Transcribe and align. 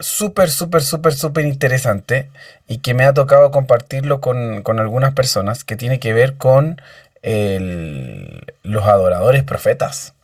súper, 0.00 0.50
súper, 0.50 0.82
súper, 0.82 1.14
súper 1.14 1.46
interesante 1.46 2.30
y 2.66 2.78
que 2.78 2.94
me 2.94 3.04
ha 3.04 3.14
tocado 3.14 3.50
compartirlo 3.50 4.20
con, 4.20 4.62
algunas 4.78 5.14
personas 5.14 5.64
que 5.64 5.76
tiene 5.76 6.00
que 6.00 6.12
ver 6.12 6.36
con 6.36 6.80
los 7.22 8.84
adoradores 8.84 9.42
profetas. 9.42 10.14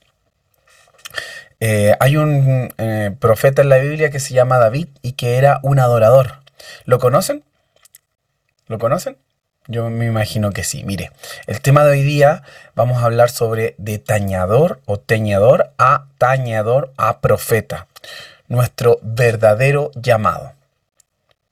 Eh, 1.64 1.94
hay 2.00 2.16
un 2.16 2.74
eh, 2.78 3.14
profeta 3.20 3.62
en 3.62 3.68
la 3.68 3.78
Biblia 3.78 4.10
que 4.10 4.18
se 4.18 4.34
llama 4.34 4.58
David 4.58 4.88
y 5.00 5.12
que 5.12 5.36
era 5.36 5.60
un 5.62 5.78
adorador. 5.78 6.40
¿Lo 6.86 6.98
conocen? 6.98 7.44
¿Lo 8.66 8.78
conocen? 8.78 9.16
Yo 9.68 9.88
me 9.88 10.06
imagino 10.06 10.50
que 10.50 10.64
sí. 10.64 10.82
Mire, 10.82 11.12
el 11.46 11.60
tema 11.60 11.84
de 11.84 11.92
hoy 11.92 12.02
día 12.02 12.42
vamos 12.74 13.00
a 13.00 13.06
hablar 13.06 13.30
sobre 13.30 13.76
de 13.78 13.98
tañador 13.98 14.80
o 14.86 14.98
teñador 14.98 15.70
a 15.78 16.06
tañador 16.18 16.92
a 16.96 17.20
profeta. 17.20 17.86
Nuestro 18.52 18.98
verdadero 19.02 19.90
llamado. 19.94 20.52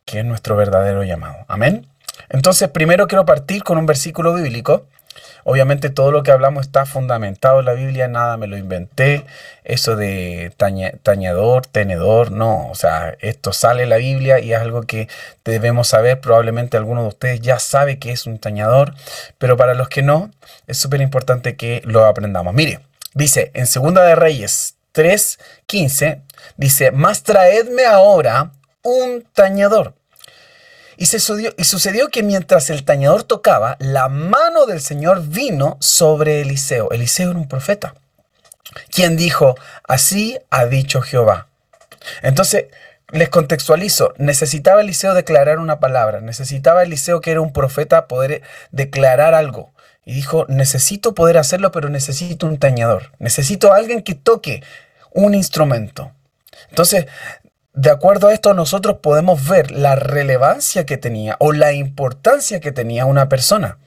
¿Qué 0.04 0.20
es 0.20 0.24
nuestro 0.24 0.56
verdadero 0.56 1.02
llamado? 1.02 1.44
Amén. 1.48 1.86
Entonces, 2.28 2.68
primero 2.68 3.06
quiero 3.06 3.24
partir 3.24 3.62
con 3.62 3.78
un 3.78 3.86
versículo 3.86 4.34
bíblico 4.34 4.86
Obviamente 5.44 5.90
todo 5.90 6.12
lo 6.12 6.22
que 6.22 6.30
hablamos 6.30 6.66
está 6.66 6.86
fundamentado 6.86 7.60
en 7.60 7.66
la 7.66 7.72
Biblia, 7.72 8.08
nada 8.08 8.36
me 8.36 8.46
lo 8.46 8.56
inventé. 8.56 9.24
Eso 9.64 9.96
de 9.96 10.52
tañador, 11.02 11.66
tenedor, 11.66 12.30
no. 12.30 12.68
O 12.68 12.74
sea, 12.74 13.16
esto 13.20 13.52
sale 13.52 13.84
en 13.84 13.88
la 13.88 13.96
Biblia 13.96 14.40
y 14.40 14.52
es 14.52 14.60
algo 14.60 14.82
que 14.82 15.08
debemos 15.44 15.88
saber. 15.88 16.20
Probablemente 16.20 16.76
alguno 16.76 17.02
de 17.02 17.08
ustedes 17.08 17.40
ya 17.40 17.58
sabe 17.58 17.98
que 17.98 18.12
es 18.12 18.26
un 18.26 18.38
tañador, 18.38 18.94
pero 19.38 19.56
para 19.56 19.74
los 19.74 19.88
que 19.88 20.02
no, 20.02 20.30
es 20.66 20.78
súper 20.78 21.00
importante 21.00 21.56
que 21.56 21.82
lo 21.84 22.04
aprendamos. 22.04 22.54
Mire, 22.54 22.80
dice 23.14 23.50
en 23.54 23.66
Segunda 23.66 24.04
de 24.04 24.14
Reyes 24.14 24.76
3:15, 24.92 26.20
dice, 26.56 26.90
más 26.90 27.22
traedme 27.22 27.84
ahora 27.84 28.52
un 28.82 29.24
tañador 29.32 29.94
y, 31.00 31.06
sucedió, 31.06 31.54
y 31.56 31.64
sucedió 31.64 32.10
que 32.10 32.22
mientras 32.22 32.68
el 32.68 32.84
tañador 32.84 33.22
tocaba, 33.22 33.76
la 33.80 34.08
mano 34.08 34.66
del 34.66 34.82
Señor 34.82 35.26
vino 35.26 35.78
sobre 35.80 36.42
Eliseo. 36.42 36.90
Eliseo 36.90 37.30
era 37.30 37.38
un 37.38 37.48
profeta, 37.48 37.94
quien 38.90 39.16
dijo, 39.16 39.54
así 39.88 40.38
ha 40.50 40.66
dicho 40.66 41.00
Jehová. 41.00 41.48
Entonces, 42.20 42.66
les 43.12 43.30
contextualizo, 43.30 44.12
necesitaba 44.18 44.82
Eliseo 44.82 45.14
declarar 45.14 45.58
una 45.58 45.80
palabra, 45.80 46.20
necesitaba 46.20 46.82
Eliseo 46.82 47.22
que 47.22 47.30
era 47.30 47.40
un 47.40 47.54
profeta 47.54 48.06
poder 48.06 48.42
declarar 48.70 49.32
algo. 49.32 49.72
Y 50.04 50.12
dijo, 50.12 50.44
necesito 50.48 51.14
poder 51.14 51.38
hacerlo, 51.38 51.72
pero 51.72 51.88
necesito 51.88 52.46
un 52.46 52.58
tañador, 52.58 53.12
necesito 53.18 53.72
alguien 53.72 54.02
que 54.02 54.14
toque 54.14 54.62
un 55.12 55.34
instrumento. 55.34 56.12
Entonces, 56.68 57.06
de 57.72 57.90
acuerdo 57.90 58.28
a 58.28 58.34
esto, 58.34 58.52
nosotros 58.54 58.98
podemos 59.02 59.46
ver 59.48 59.70
la 59.70 59.94
relevancia 59.94 60.84
que 60.86 60.96
tenía 60.96 61.36
o 61.38 61.52
la 61.52 61.72
importancia 61.72 62.60
que 62.60 62.72
tenía 62.72 63.06
una 63.06 63.28
persona 63.28 63.78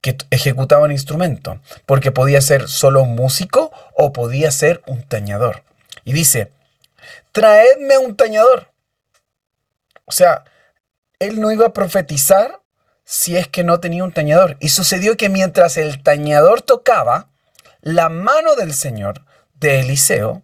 que 0.00 0.16
ejecutaba 0.30 0.84
un 0.84 0.92
instrumento, 0.92 1.60
porque 1.86 2.10
podía 2.10 2.40
ser 2.40 2.68
solo 2.68 3.02
un 3.02 3.14
músico 3.14 3.72
o 3.96 4.12
podía 4.12 4.50
ser 4.50 4.82
un 4.86 5.02
tañador. 5.02 5.62
Y 6.04 6.12
dice, 6.12 6.52
traedme 7.30 7.98
un 7.98 8.16
tañador. 8.16 8.72
O 10.04 10.12
sea, 10.12 10.44
él 11.20 11.40
no 11.40 11.52
iba 11.52 11.66
a 11.66 11.72
profetizar 11.72 12.60
si 13.04 13.36
es 13.36 13.46
que 13.46 13.62
no 13.62 13.78
tenía 13.78 14.02
un 14.02 14.12
tañador. 14.12 14.56
Y 14.60 14.70
sucedió 14.70 15.16
que 15.16 15.28
mientras 15.28 15.76
el 15.76 16.02
tañador 16.02 16.62
tocaba, 16.62 17.28
la 17.80 18.08
mano 18.08 18.56
del 18.56 18.74
Señor 18.74 19.24
de 19.54 19.80
Eliseo 19.80 20.42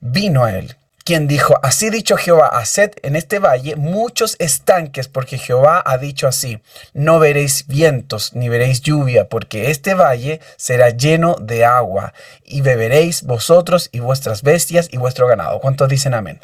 vino 0.00 0.44
a 0.44 0.52
él 0.52 0.76
quien 1.08 1.26
dijo, 1.26 1.58
así 1.62 1.88
dicho 1.88 2.18
Jehová, 2.18 2.48
haced 2.48 2.90
en 3.02 3.16
este 3.16 3.38
valle 3.38 3.76
muchos 3.76 4.36
estanques, 4.40 5.08
porque 5.08 5.38
Jehová 5.38 5.82
ha 5.86 5.96
dicho 5.96 6.28
así, 6.28 6.60
no 6.92 7.18
veréis 7.18 7.66
vientos 7.66 8.34
ni 8.34 8.50
veréis 8.50 8.82
lluvia, 8.82 9.26
porque 9.26 9.70
este 9.70 9.94
valle 9.94 10.42
será 10.58 10.90
lleno 10.90 11.36
de 11.40 11.64
agua, 11.64 12.12
y 12.44 12.60
beberéis 12.60 13.22
vosotros 13.22 13.88
y 13.90 14.00
vuestras 14.00 14.42
bestias 14.42 14.90
y 14.92 14.98
vuestro 14.98 15.26
ganado. 15.26 15.60
¿Cuántos 15.60 15.88
dicen 15.88 16.12
amén? 16.12 16.40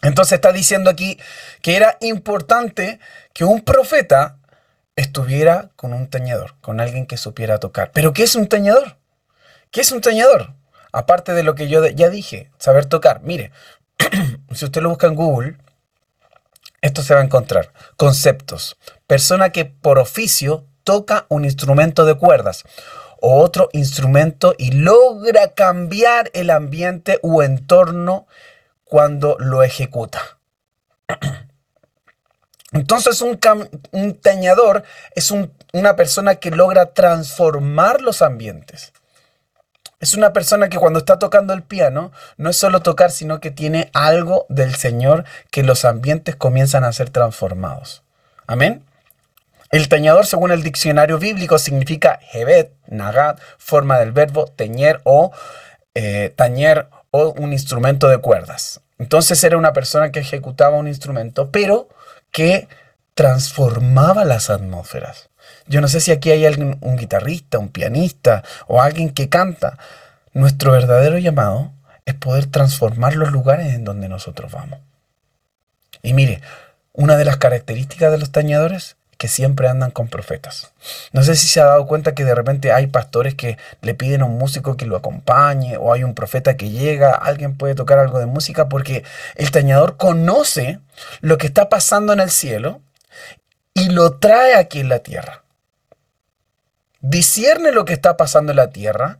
Entonces 0.00 0.36
está 0.36 0.52
diciendo 0.52 0.88
aquí 0.88 1.18
que 1.60 1.76
era 1.76 1.98
importante 2.00 2.98
que 3.34 3.44
un 3.44 3.60
profeta 3.60 4.38
estuviera 4.96 5.68
con 5.76 5.92
un 5.92 6.08
tañador, 6.08 6.54
con 6.62 6.80
alguien 6.80 7.04
que 7.04 7.18
supiera 7.18 7.58
tocar. 7.58 7.90
¿Pero 7.92 8.14
qué 8.14 8.22
es 8.22 8.34
un 8.36 8.48
tañador? 8.48 8.96
¿Qué 9.70 9.82
es 9.82 9.92
un 9.92 10.00
tañador? 10.00 10.54
Aparte 10.92 11.32
de 11.32 11.42
lo 11.42 11.54
que 11.54 11.68
yo 11.68 11.86
ya 11.86 12.08
dije, 12.08 12.50
saber 12.58 12.86
tocar. 12.86 13.22
Mire, 13.22 13.52
si 14.54 14.64
usted 14.64 14.82
lo 14.82 14.90
busca 14.90 15.06
en 15.06 15.14
Google, 15.14 15.56
esto 16.80 17.02
se 17.02 17.14
va 17.14 17.20
a 17.20 17.24
encontrar. 17.24 17.72
Conceptos. 17.96 18.76
Persona 19.06 19.50
que 19.50 19.64
por 19.66 19.98
oficio 19.98 20.64
toca 20.84 21.26
un 21.28 21.44
instrumento 21.44 22.04
de 22.04 22.14
cuerdas 22.14 22.64
o 23.20 23.40
otro 23.40 23.68
instrumento 23.72 24.54
y 24.56 24.72
logra 24.72 25.52
cambiar 25.52 26.30
el 26.32 26.50
ambiente 26.50 27.18
o 27.22 27.42
entorno 27.42 28.26
cuando 28.84 29.36
lo 29.38 29.62
ejecuta. 29.62 30.38
Entonces 32.72 33.20
un, 33.20 33.38
un 33.92 34.20
es 35.14 35.30
una 35.72 35.96
persona 35.96 36.36
que 36.36 36.50
logra 36.50 36.94
transformar 36.94 38.00
los 38.00 38.22
ambientes. 38.22 38.92
Es 40.00 40.14
una 40.14 40.32
persona 40.32 40.70
que 40.70 40.78
cuando 40.78 40.98
está 40.98 41.18
tocando 41.18 41.52
el 41.52 41.62
piano 41.62 42.10
no 42.38 42.50
es 42.50 42.56
solo 42.56 42.80
tocar, 42.80 43.10
sino 43.10 43.38
que 43.38 43.50
tiene 43.50 43.90
algo 43.92 44.46
del 44.48 44.74
Señor 44.74 45.24
que 45.50 45.62
los 45.62 45.84
ambientes 45.84 46.36
comienzan 46.36 46.84
a 46.84 46.92
ser 46.92 47.10
transformados. 47.10 48.02
Amén. 48.46 48.82
El 49.70 49.88
tañador, 49.88 50.26
según 50.26 50.50
el 50.50 50.62
diccionario 50.62 51.18
bíblico, 51.18 51.58
significa 51.58 52.18
hebet, 52.32 52.72
nagat, 52.88 53.40
forma 53.58 53.98
del 53.98 54.10
verbo 54.10 54.46
teñer 54.46 55.00
o 55.04 55.30
eh, 55.94 56.32
tañer 56.34 56.88
o 57.10 57.32
un 57.32 57.52
instrumento 57.52 58.08
de 58.08 58.18
cuerdas. 58.18 58.80
Entonces 58.98 59.42
era 59.44 59.56
una 59.56 59.72
persona 59.72 60.10
que 60.10 60.20
ejecutaba 60.20 60.76
un 60.76 60.88
instrumento, 60.88 61.50
pero 61.50 61.88
que 62.32 62.68
transformaba 63.14 64.24
las 64.24 64.50
atmósferas. 64.50 65.29
Yo 65.70 65.80
no 65.80 65.86
sé 65.86 66.00
si 66.00 66.10
aquí 66.10 66.32
hay 66.32 66.44
alguien, 66.46 66.78
un 66.80 66.96
guitarrista, 66.96 67.60
un 67.60 67.68
pianista 67.68 68.42
o 68.66 68.82
alguien 68.82 69.10
que 69.10 69.28
canta. 69.28 69.78
Nuestro 70.32 70.72
verdadero 70.72 71.16
llamado 71.18 71.70
es 72.06 72.14
poder 72.16 72.46
transformar 72.46 73.14
los 73.14 73.30
lugares 73.30 73.72
en 73.72 73.84
donde 73.84 74.08
nosotros 74.08 74.50
vamos. 74.50 74.80
Y 76.02 76.12
mire, 76.12 76.42
una 76.92 77.16
de 77.16 77.24
las 77.24 77.36
características 77.36 78.10
de 78.10 78.18
los 78.18 78.32
tañadores 78.32 78.96
es 79.12 79.16
que 79.16 79.28
siempre 79.28 79.68
andan 79.68 79.92
con 79.92 80.08
profetas. 80.08 80.72
No 81.12 81.22
sé 81.22 81.36
si 81.36 81.46
se 81.46 81.60
ha 81.60 81.66
dado 81.66 81.86
cuenta 81.86 82.16
que 82.16 82.24
de 82.24 82.34
repente 82.34 82.72
hay 82.72 82.88
pastores 82.88 83.36
que 83.36 83.56
le 83.80 83.94
piden 83.94 84.22
a 84.22 84.24
un 84.24 84.38
músico 84.38 84.76
que 84.76 84.86
lo 84.86 84.96
acompañe 84.96 85.76
o 85.76 85.92
hay 85.92 86.02
un 86.02 86.16
profeta 86.16 86.56
que 86.56 86.70
llega, 86.70 87.12
alguien 87.12 87.56
puede 87.56 87.76
tocar 87.76 88.00
algo 88.00 88.18
de 88.18 88.26
música 88.26 88.68
porque 88.68 89.04
el 89.36 89.52
tañador 89.52 89.96
conoce 89.96 90.80
lo 91.20 91.38
que 91.38 91.46
está 91.46 91.68
pasando 91.68 92.12
en 92.12 92.18
el 92.18 92.30
cielo 92.30 92.80
y 93.72 93.90
lo 93.90 94.18
trae 94.18 94.56
aquí 94.56 94.80
en 94.80 94.88
la 94.88 94.98
tierra 94.98 95.44
discierne 97.00 97.72
lo 97.72 97.84
que 97.84 97.92
está 97.92 98.16
pasando 98.16 98.52
en 98.52 98.56
la 98.56 98.70
tierra 98.70 99.18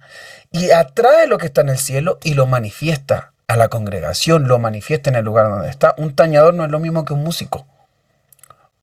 y 0.51 0.71
atrae 0.71 1.27
lo 1.27 1.39
que 1.39 1.47
está 1.47 1.63
en 1.63 1.71
el 1.71 1.79
cielo 1.79 2.19
y 2.23 2.35
lo 2.35 2.47
manifiesta 2.47 3.33
a 3.47 3.57
la 3.57 3.69
congregación, 3.69 4.49
lo 4.49 4.59
manifiesta 4.59 5.11
en 5.11 5.17
el 5.17 5.25
lugar 5.25 5.49
donde 5.49 5.71
está. 5.71 5.95
Un 5.99 6.15
tañador 6.15 6.55
no 6.55 6.65
es 6.65 6.71
lo 6.71 6.79
mismo 6.79 7.05
que 7.05 7.15
un 7.15 7.25
músico. 7.25 7.67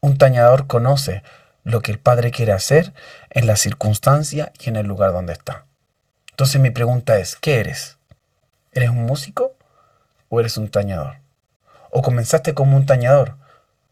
Un 0.02 0.18
tañador 0.18 0.68
conoce 0.68 1.24
lo 1.64 1.82
que 1.82 1.92
el 1.92 2.00
Padre 2.00 2.32
quiere 2.32 2.54
hacer 2.54 2.94
en 3.30 3.48
la 3.48 3.56
circunstancia 3.56 4.52
y 4.60 4.70
en 4.70 4.76
el 4.76 4.88
lugar 4.88 5.12
donde 5.12 5.34
está. 5.34 5.66
Entonces 6.32 6.62
mi 6.62 6.70
pregunta 6.70 7.18
es, 7.18 7.36
¿qué 7.36 7.60
eres? 7.60 7.98
¿Eres 8.72 8.90
un 8.90 9.06
músico 9.06 9.56
o 10.30 10.40
eres 10.40 10.58
un 10.58 10.70
tañador? 10.70 11.16
O 11.90 12.02
comenzaste 12.02 12.54
como 12.54 12.78
un 12.78 12.86
tañador, 12.86 13.36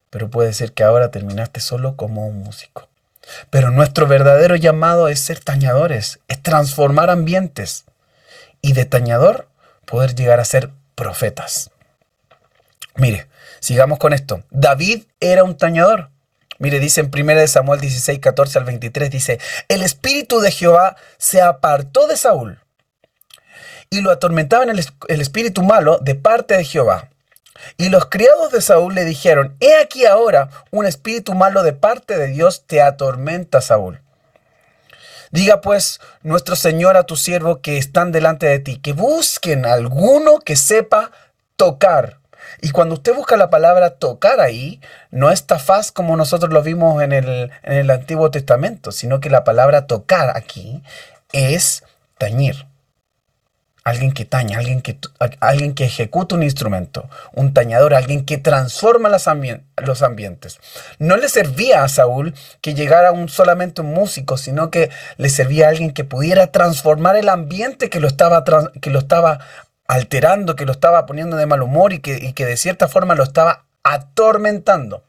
pero 0.09 0.29
puede 0.29 0.53
ser 0.53 0.73
que 0.73 0.83
ahora 0.83 1.11
terminaste 1.11 1.59
solo 1.59 1.95
como 1.95 2.27
un 2.27 2.43
músico. 2.43 2.87
Pero 3.49 3.71
nuestro 3.71 4.07
verdadero 4.07 4.55
llamado 4.55 5.07
es 5.07 5.19
ser 5.19 5.39
tañadores, 5.39 6.19
es 6.27 6.41
transformar 6.41 7.09
ambientes 7.09 7.85
y 8.61 8.73
de 8.73 8.85
tañador 8.85 9.47
poder 9.85 10.15
llegar 10.15 10.39
a 10.39 10.45
ser 10.45 10.71
profetas. 10.95 11.71
Mire, 12.95 13.27
sigamos 13.59 13.99
con 13.99 14.13
esto. 14.13 14.43
David 14.51 15.03
era 15.19 15.43
un 15.43 15.57
tañador. 15.57 16.09
Mire, 16.57 16.79
dice 16.79 17.01
en 17.01 17.11
1 17.13 17.47
Samuel 17.47 17.81
16, 17.81 18.19
14 18.19 18.59
al 18.59 18.65
23, 18.65 19.11
dice, 19.11 19.39
el 19.67 19.81
espíritu 19.81 20.39
de 20.39 20.51
Jehová 20.51 20.95
se 21.17 21.41
apartó 21.41 22.07
de 22.07 22.15
Saúl 22.15 22.59
y 23.89 24.01
lo 24.01 24.11
atormentaba 24.11 24.63
en 24.63 24.69
el 24.69 25.21
espíritu 25.21 25.63
malo 25.63 25.99
de 25.99 26.15
parte 26.15 26.55
de 26.55 26.63
Jehová. 26.63 27.09
Y 27.77 27.89
los 27.89 28.05
criados 28.05 28.51
de 28.51 28.61
Saúl 28.61 28.95
le 28.95 29.05
dijeron, 29.05 29.55
he 29.59 29.77
aquí 29.77 30.05
ahora 30.05 30.49
un 30.71 30.85
espíritu 30.85 31.33
malo 31.33 31.63
de 31.63 31.73
parte 31.73 32.17
de 32.17 32.27
Dios 32.27 32.65
te 32.67 32.81
atormenta, 32.81 33.61
Saúl. 33.61 34.01
Diga 35.31 35.61
pues 35.61 35.99
nuestro 36.21 36.55
Señor 36.55 36.97
a 36.97 37.03
tu 37.03 37.15
siervo 37.15 37.61
que 37.61 37.77
están 37.77 38.11
delante 38.11 38.45
de 38.45 38.59
ti, 38.59 38.77
que 38.77 38.93
busquen 38.93 39.65
alguno 39.65 40.39
que 40.39 40.55
sepa 40.55 41.11
tocar. 41.55 42.19
Y 42.61 42.71
cuando 42.71 42.95
usted 42.95 43.13
busca 43.13 43.35
la 43.35 43.49
palabra 43.49 43.91
tocar 43.91 44.39
ahí, 44.39 44.79
no 45.11 45.31
es 45.31 45.45
tafaz 45.45 45.91
como 45.91 46.15
nosotros 46.15 46.53
lo 46.53 46.61
vimos 46.61 47.01
en 47.01 47.11
el, 47.11 47.51
en 47.63 47.73
el 47.73 47.89
Antiguo 47.89 48.31
Testamento, 48.31 48.91
sino 48.91 49.19
que 49.19 49.29
la 49.29 49.43
palabra 49.43 49.87
tocar 49.87 50.37
aquí 50.37 50.83
es 51.33 51.83
tañir. 52.17 52.65
Alguien 53.85 54.13
que 54.13 54.25
taña, 54.25 54.57
alguien 54.57 54.81
que, 54.81 54.97
alguien 55.39 55.75
que 55.75 55.85
ejecuta 55.85 56.33
un 56.33 56.41
instrumento, 56.41 57.07
un 57.33 57.53
tañador, 57.53 57.93
alguien 57.93 58.25
que 58.25 58.39
transforma 58.39 59.09
los, 59.09 59.27
ambientes. 59.27 60.59
No 60.97 61.17
le 61.17 61.29
servía 61.29 61.83
a 61.83 61.87
Saúl 61.87 62.33
que 62.61 62.73
llegara 62.73 63.11
un, 63.11 63.29
solamente 63.29 63.81
un 63.81 63.93
músico, 63.93 64.37
sino 64.37 64.71
que 64.71 64.89
le 65.17 65.29
servía 65.29 65.67
a 65.67 65.69
alguien 65.69 65.93
que 65.93 66.03
pudiera 66.03 66.47
transformar 66.47 67.15
el 67.15 67.29
ambiente 67.29 67.91
que 67.91 67.99
lo 67.99 68.07
estaba, 68.07 68.43
que 68.81 68.89
lo 68.89 68.97
estaba 68.97 69.41
alterando, 69.87 70.55
que 70.55 70.65
lo 70.65 70.71
estaba 70.71 71.05
poniendo 71.05 71.37
de 71.37 71.45
mal 71.45 71.61
humor 71.61 71.93
y 71.93 71.99
que, 71.99 72.33
que 72.33 72.45
de 72.47 72.57
cierta 72.57 72.87
forma 72.87 73.13
lo 73.13 73.21
estaba 73.23 73.65
atormentando. 73.83 75.03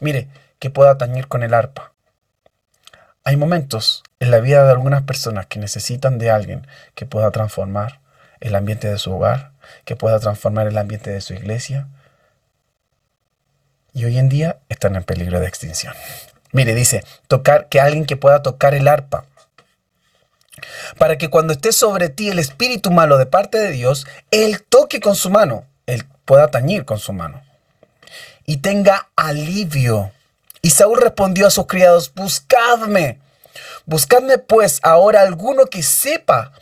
Mire, 0.00 0.28
que 0.58 0.70
pueda 0.70 0.96
tañir 0.96 1.28
con 1.28 1.42
el 1.42 1.52
arpa. 1.52 1.92
Hay 3.22 3.36
momentos 3.36 4.02
en 4.18 4.30
la 4.30 4.40
vida 4.40 4.64
de 4.64 4.70
algunas 4.70 5.02
personas 5.02 5.44
que 5.44 5.58
necesitan 5.58 6.16
de 6.16 6.30
alguien 6.30 6.66
que 6.94 7.04
pueda 7.04 7.30
transformar 7.30 8.00
el 8.44 8.54
ambiente 8.54 8.88
de 8.88 8.98
su 8.98 9.10
hogar, 9.10 9.52
que 9.86 9.96
pueda 9.96 10.20
transformar 10.20 10.66
el 10.66 10.76
ambiente 10.76 11.10
de 11.10 11.22
su 11.22 11.32
iglesia. 11.32 11.88
Y 13.94 14.04
hoy 14.04 14.18
en 14.18 14.28
día 14.28 14.58
están 14.68 14.96
en 14.96 15.02
peligro 15.02 15.40
de 15.40 15.48
extinción. 15.48 15.94
Mire, 16.52 16.74
dice, 16.74 17.04
tocar, 17.26 17.68
que 17.70 17.80
alguien 17.80 18.04
que 18.04 18.18
pueda 18.18 18.42
tocar 18.42 18.74
el 18.74 18.86
arpa. 18.86 19.24
Para 20.98 21.16
que 21.16 21.30
cuando 21.30 21.54
esté 21.54 21.72
sobre 21.72 22.10
ti 22.10 22.28
el 22.28 22.38
espíritu 22.38 22.90
malo 22.90 23.16
de 23.16 23.24
parte 23.24 23.56
de 23.56 23.70
Dios, 23.70 24.06
Él 24.30 24.62
toque 24.62 25.00
con 25.00 25.16
su 25.16 25.30
mano, 25.30 25.64
Él 25.86 26.04
pueda 26.26 26.48
tañir 26.48 26.84
con 26.84 26.98
su 26.98 27.14
mano. 27.14 27.42
Y 28.44 28.58
tenga 28.58 29.08
alivio. 29.16 30.12
Y 30.60 30.70
Saúl 30.70 31.00
respondió 31.00 31.46
a 31.46 31.50
sus 31.50 31.66
criados, 31.66 32.12
buscadme. 32.14 33.20
Buscadme 33.86 34.36
pues 34.36 34.80
ahora 34.82 35.22
alguno 35.22 35.64
que 35.66 35.82
sepa 35.82 36.52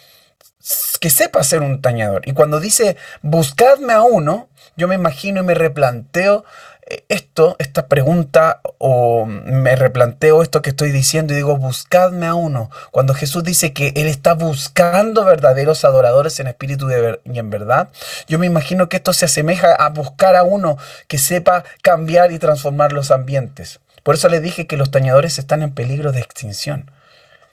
que 1.03 1.11
sepa 1.11 1.43
ser 1.43 1.63
un 1.63 1.83
tañador. 1.83 2.23
Y 2.29 2.33
cuando 2.33 2.61
dice 2.61 2.97
buscadme 3.23 3.93
a 3.93 4.03
uno, 4.03 4.49
yo 4.77 4.87
me 4.87 4.95
imagino 4.95 5.41
y 5.41 5.45
me 5.45 5.55
replanteo 5.55 6.45
eh, 6.87 7.05
esto, 7.09 7.57
esta 7.59 7.89
pregunta, 7.89 8.61
o 8.79 9.27
me 9.27 9.75
replanteo 9.75 10.43
esto 10.43 10.63
que 10.63 10.71
estoy 10.71 10.93
diciendo 10.93 11.33
y 11.33 11.37
digo, 11.37 11.57
buscadme 11.57 12.27
a 12.27 12.35
uno. 12.35 12.71
Cuando 12.93 13.15
Jesús 13.15 13.43
dice 13.43 13.73
que 13.73 13.93
Él 13.97 14.07
está 14.07 14.35
buscando 14.35 15.25
verdaderos 15.25 15.85
adoradores 15.85 16.39
en 16.39 16.47
espíritu 16.47 16.89
y 17.25 17.37
en 17.37 17.51
verdad, 17.51 17.89
yo 18.29 18.39
me 18.39 18.47
imagino 18.47 18.89
que 18.89 18.99
esto 18.99 19.13
se 19.13 19.25
asemeja 19.25 19.75
a 19.75 19.89
buscar 19.89 20.37
a 20.37 20.45
uno 20.45 20.79
que 21.09 21.19
sepa 21.19 21.65
cambiar 21.83 22.31
y 22.31 22.39
transformar 22.39 22.93
los 22.93 23.11
ambientes. 23.11 23.81
Por 24.05 24.15
eso 24.15 24.29
le 24.29 24.39
dije 24.39 24.69
que 24.69 24.77
los 24.77 24.93
tañadores 24.93 25.41
están 25.41 25.65
en 25.65 25.75
peligro 25.75 26.13
de 26.13 26.21
extinción 26.21 26.93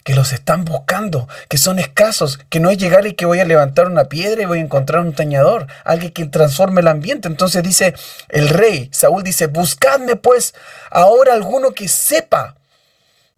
que 0.03 0.15
los 0.15 0.31
están 0.31 0.65
buscando, 0.65 1.27
que 1.49 1.57
son 1.57 1.79
escasos, 1.79 2.39
que 2.49 2.59
no 2.59 2.69
es 2.69 2.77
llegar 2.77 3.05
y 3.05 3.13
que 3.13 3.25
voy 3.25 3.39
a 3.39 3.45
levantar 3.45 3.87
una 3.87 4.05
piedra 4.05 4.41
y 4.41 4.45
voy 4.45 4.59
a 4.59 4.63
encontrar 4.63 5.01
un 5.01 5.13
tañador, 5.13 5.67
alguien 5.83 6.11
que 6.11 6.25
transforme 6.25 6.81
el 6.81 6.87
ambiente. 6.87 7.27
Entonces 7.27 7.63
dice 7.63 7.93
el 8.29 8.49
rey, 8.49 8.89
Saúl 8.91 9.23
dice, 9.23 9.47
buscadme 9.47 10.15
pues 10.15 10.55
ahora 10.89 11.33
alguno 11.33 11.71
que 11.73 11.87
sepa 11.87 12.55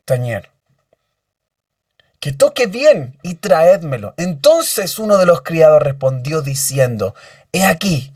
tañer, 0.05 0.49
que 2.19 2.31
toque 2.31 2.67
bien 2.67 3.17
y 3.23 3.35
traédmelo. 3.35 4.13
Entonces 4.17 4.99
uno 4.99 5.17
de 5.17 5.25
los 5.25 5.41
criados 5.41 5.81
respondió 5.81 6.41
diciendo, 6.41 7.15
he 7.51 7.65
aquí, 7.65 8.13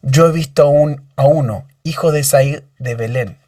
yo 0.00 0.26
he 0.26 0.32
visto 0.32 0.62
a, 0.62 0.68
un, 0.68 1.08
a 1.16 1.26
uno, 1.26 1.68
hijo 1.82 2.12
de 2.12 2.24
Said 2.24 2.62
de 2.78 2.94
Belén, 2.94 3.38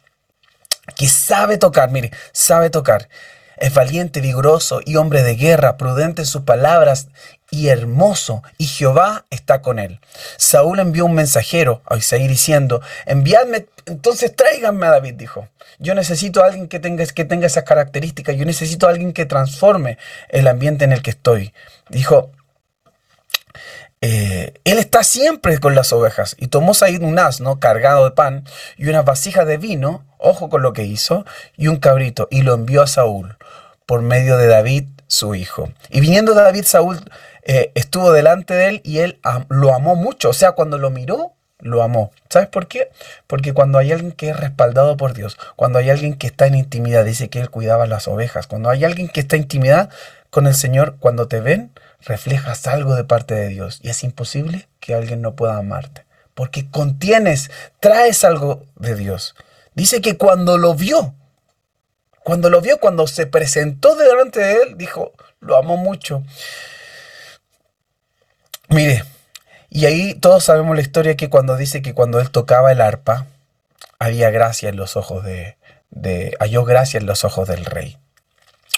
que 0.95 1.09
sabe 1.09 1.57
tocar, 1.57 1.91
mire, 1.91 2.11
sabe 2.31 2.69
tocar 2.69 3.09
es 3.57 3.73
valiente, 3.73 4.21
vigoroso 4.21 4.81
y 4.85 4.95
hombre 4.95 5.23
de 5.23 5.35
guerra, 5.35 5.77
prudente 5.77 6.21
en 6.21 6.25
sus 6.25 6.43
palabras 6.43 7.07
y 7.49 7.69
hermoso, 7.69 8.43
y 8.57 8.67
Jehová 8.67 9.25
está 9.29 9.61
con 9.61 9.79
él. 9.79 9.99
Saúl 10.37 10.79
envió 10.79 11.05
un 11.05 11.13
mensajero 11.13 11.81
a 11.85 11.95
Isaí 11.97 12.27
diciendo, 12.27 12.81
enviadme, 13.05 13.67
entonces 13.85 14.35
tráiganme 14.35 14.85
a 14.85 14.91
David, 14.91 15.15
dijo. 15.15 15.47
Yo 15.79 15.93
necesito 15.93 16.43
a 16.43 16.47
alguien 16.47 16.67
que 16.67 16.79
tenga, 16.79 17.03
esas 17.45 17.63
características, 17.63 18.35
yo 18.35 18.45
necesito 18.45 18.87
a 18.87 18.89
alguien 18.89 19.13
que 19.13 19.25
transforme 19.25 19.97
el 20.29 20.47
ambiente 20.47 20.85
en 20.85 20.91
el 20.91 21.03
que 21.03 21.11
estoy. 21.11 21.53
Dijo, 21.89 22.31
eh, 24.01 24.53
él 24.63 24.79
está 24.79 25.03
siempre 25.03 25.59
con 25.59 25.75
las 25.75 25.93
ovejas 25.93 26.35
y 26.39 26.47
tomó 26.47 26.73
Said 26.73 27.01
un 27.03 27.17
asno 27.19 27.59
cargado 27.59 28.05
de 28.05 28.11
pan 28.11 28.43
y 28.77 28.89
una 28.89 29.03
vasija 29.03 29.45
de 29.45 29.57
vino, 29.57 30.03
ojo 30.17 30.49
con 30.49 30.63
lo 30.63 30.73
que 30.73 30.83
hizo, 30.83 31.25
y 31.55 31.67
un 31.67 31.77
cabrito 31.77 32.27
y 32.31 32.41
lo 32.41 32.55
envió 32.55 32.81
a 32.81 32.87
Saúl 32.87 33.37
por 33.87 34.03
medio 34.03 34.37
de 34.37 34.45
David, 34.45 34.83
su 35.07 35.33
hijo. 35.33 35.71
Y 35.89 36.01
viniendo 36.01 36.35
David, 36.35 36.65
Saúl 36.65 36.99
eh, 37.43 37.71
estuvo 37.73 38.11
delante 38.11 38.53
de 38.53 38.67
él 38.67 38.81
y 38.83 38.99
él 38.99 39.19
lo 39.49 39.73
amó 39.73 39.95
mucho. 39.95 40.29
O 40.29 40.33
sea, 40.33 40.51
cuando 40.51 40.77
lo 40.77 40.91
miró, 40.91 41.33
lo 41.59 41.81
amó. 41.81 42.11
¿Sabes 42.29 42.49
por 42.49 42.67
qué? 42.67 42.91
Porque 43.25 43.53
cuando 43.53 43.79
hay 43.79 43.93
alguien 43.93 44.11
que 44.11 44.29
es 44.29 44.37
respaldado 44.37 44.97
por 44.97 45.13
Dios, 45.13 45.37
cuando 45.55 45.79
hay 45.79 45.89
alguien 45.89 46.15
que 46.15 46.27
está 46.27 46.45
en 46.45 46.55
intimidad, 46.55 47.05
dice 47.05 47.29
que 47.29 47.39
él 47.39 47.49
cuidaba 47.49 47.87
las 47.87 48.07
ovejas, 48.07 48.45
cuando 48.45 48.69
hay 48.69 48.83
alguien 48.83 49.07
que 49.07 49.21
está 49.21 49.37
en 49.37 49.43
intimidad 49.43 49.89
con 50.29 50.45
el 50.45 50.53
Señor, 50.53 50.97
cuando 50.99 51.29
te 51.29 51.39
ven, 51.39 51.71
reflejas 52.01 52.67
algo 52.67 52.95
de 52.95 53.05
parte 53.05 53.33
de 53.33 53.47
Dios. 53.47 53.79
Y 53.81 53.89
es 53.89 54.03
imposible 54.03 54.67
que 54.81 54.93
alguien 54.93 55.21
no 55.21 55.35
pueda 55.35 55.57
amarte. 55.57 56.05
Porque 56.33 56.69
contienes, 56.69 57.49
traes 57.79 58.25
algo 58.25 58.65
de 58.75 58.95
Dios. 58.95 59.35
Dice 59.73 60.01
que 60.01 60.17
cuando 60.17 60.57
lo 60.57 60.75
vio, 60.75 61.15
cuando 62.27 62.49
lo 62.49 62.59
vio, 62.59 62.81
cuando 62.81 63.07
se 63.07 63.25
presentó 63.25 63.95
delante 63.95 64.41
de 64.41 64.61
él, 64.61 64.77
dijo, 64.77 65.13
lo 65.39 65.55
amó 65.55 65.77
mucho. 65.77 66.23
Mire, 68.67 69.05
y 69.69 69.85
ahí 69.85 70.13
todos 70.13 70.43
sabemos 70.43 70.75
la 70.75 70.81
historia 70.81 71.15
que 71.15 71.29
cuando 71.29 71.55
dice 71.55 71.81
que 71.81 71.93
cuando 71.93 72.19
él 72.19 72.29
tocaba 72.29 72.73
el 72.73 72.81
arpa, 72.81 73.27
había 73.97 74.29
gracia 74.29 74.67
en 74.67 74.75
los 74.75 74.97
ojos 74.97 75.23
de, 75.23 75.55
de 75.89 76.35
halló 76.41 76.65
gracia 76.65 76.97
en 76.97 77.05
los 77.05 77.23
ojos 77.23 77.47
del 77.47 77.63
rey. 77.63 77.97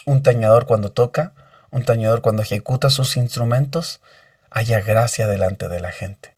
Un 0.05 0.21
tañador 0.21 0.67
cuando 0.67 0.91
toca, 0.91 1.33
un 1.71 1.83
tañador 1.83 2.21
cuando 2.21 2.43
ejecuta 2.43 2.91
sus 2.91 3.17
instrumentos, 3.17 3.99
haya 4.51 4.79
gracia 4.81 5.25
delante 5.25 5.69
de 5.69 5.79
la 5.79 5.91
gente. 5.91 6.35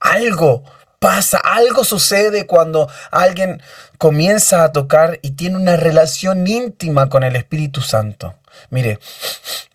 Algo 0.00 0.64
pasa, 0.98 1.38
algo 1.38 1.84
sucede 1.84 2.46
cuando 2.46 2.88
alguien 3.10 3.62
comienza 3.98 4.64
a 4.64 4.72
tocar 4.72 5.18
y 5.22 5.32
tiene 5.32 5.56
una 5.56 5.76
relación 5.76 6.46
íntima 6.46 7.08
con 7.08 7.22
el 7.22 7.36
Espíritu 7.36 7.80
Santo. 7.80 8.34
Mire, 8.70 8.98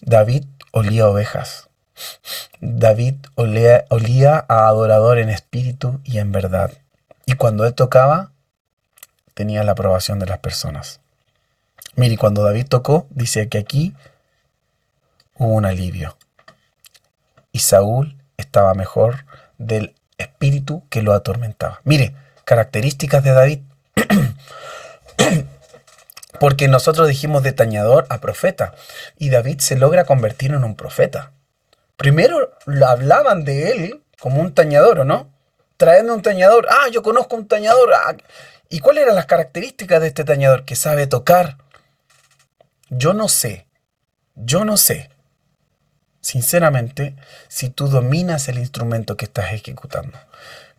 David 0.02 0.46
olía 0.72 1.08
ovejas. 1.08 1.70
David 2.60 3.16
olía, 3.36 3.86
olía 3.90 4.46
a 4.48 4.68
adorador 4.68 5.18
en 5.20 5.30
espíritu 5.30 6.02
y 6.04 6.18
en 6.18 6.32
verdad. 6.32 6.72
Y 7.26 7.34
cuando 7.36 7.66
él 7.66 7.74
tocaba, 7.74 8.32
tenía 9.34 9.64
la 9.64 9.74
aprobación 9.74 10.20
de 10.20 10.26
las 10.26 10.40
personas. 10.40 11.00
Mire, 11.96 12.18
cuando 12.18 12.44
David 12.44 12.68
tocó, 12.68 13.08
dice 13.12 13.48
que 13.50 13.60
aquí 13.60 13.94
hubo 15.36 15.54
un 15.54 15.66
alivio. 15.66 16.18
Y 17.52 17.60
Saúl 17.60 18.18
estaba 18.38 18.74
mejor 18.74 19.26
del 19.58 19.94
espíritu 20.18 20.88
que 20.90 21.02
lo 21.02 21.14
atormentaba. 21.14 21.82
Mire, 21.84 22.16
características 22.46 23.24
de 23.24 23.32
David. 23.32 23.60
Porque 26.40 26.68
nosotros 26.68 27.08
dijimos 27.08 27.44
de 27.44 27.54
tañador 27.54 28.06
a 28.10 28.20
profeta. 28.20 28.74
Y 29.18 29.30
David 29.30 29.60
se 29.60 29.78
logra 29.78 30.06
convertir 30.06 30.52
en 30.52 30.64
un 30.64 30.76
profeta. 30.76 31.32
Primero 31.96 32.58
lo 32.66 32.88
hablaban 32.88 33.46
de 33.46 33.72
él 33.72 34.04
como 34.20 34.42
un 34.42 34.54
tañador, 34.54 35.00
¿o 35.00 35.06
no? 35.06 35.32
Traedme 35.78 36.12
un 36.12 36.22
tañador. 36.22 36.68
Ah, 36.70 36.88
yo 36.92 37.04
conozco 37.04 37.36
un 37.36 37.48
tañador. 37.48 37.94
Ah, 37.94 38.16
¿Y 38.70 38.80
cuáles 38.80 39.04
eran 39.04 39.16
las 39.16 39.26
características 39.26 40.02
de 40.02 40.08
este 40.08 40.24
tañador? 40.24 40.66
Que 40.66 40.76
sabe 40.76 41.08
tocar. 41.08 41.58
Yo 42.90 43.14
no 43.14 43.30
sé. 43.30 43.68
Yo 44.36 44.66
no 44.66 44.78
sé 44.78 45.13
sinceramente, 46.24 47.16
si 47.50 47.70
tú 47.70 47.88
dominas 47.88 48.48
el 48.48 48.58
instrumento 48.58 49.16
que 49.18 49.26
estás 49.26 49.54
ejecutando. 49.54 50.18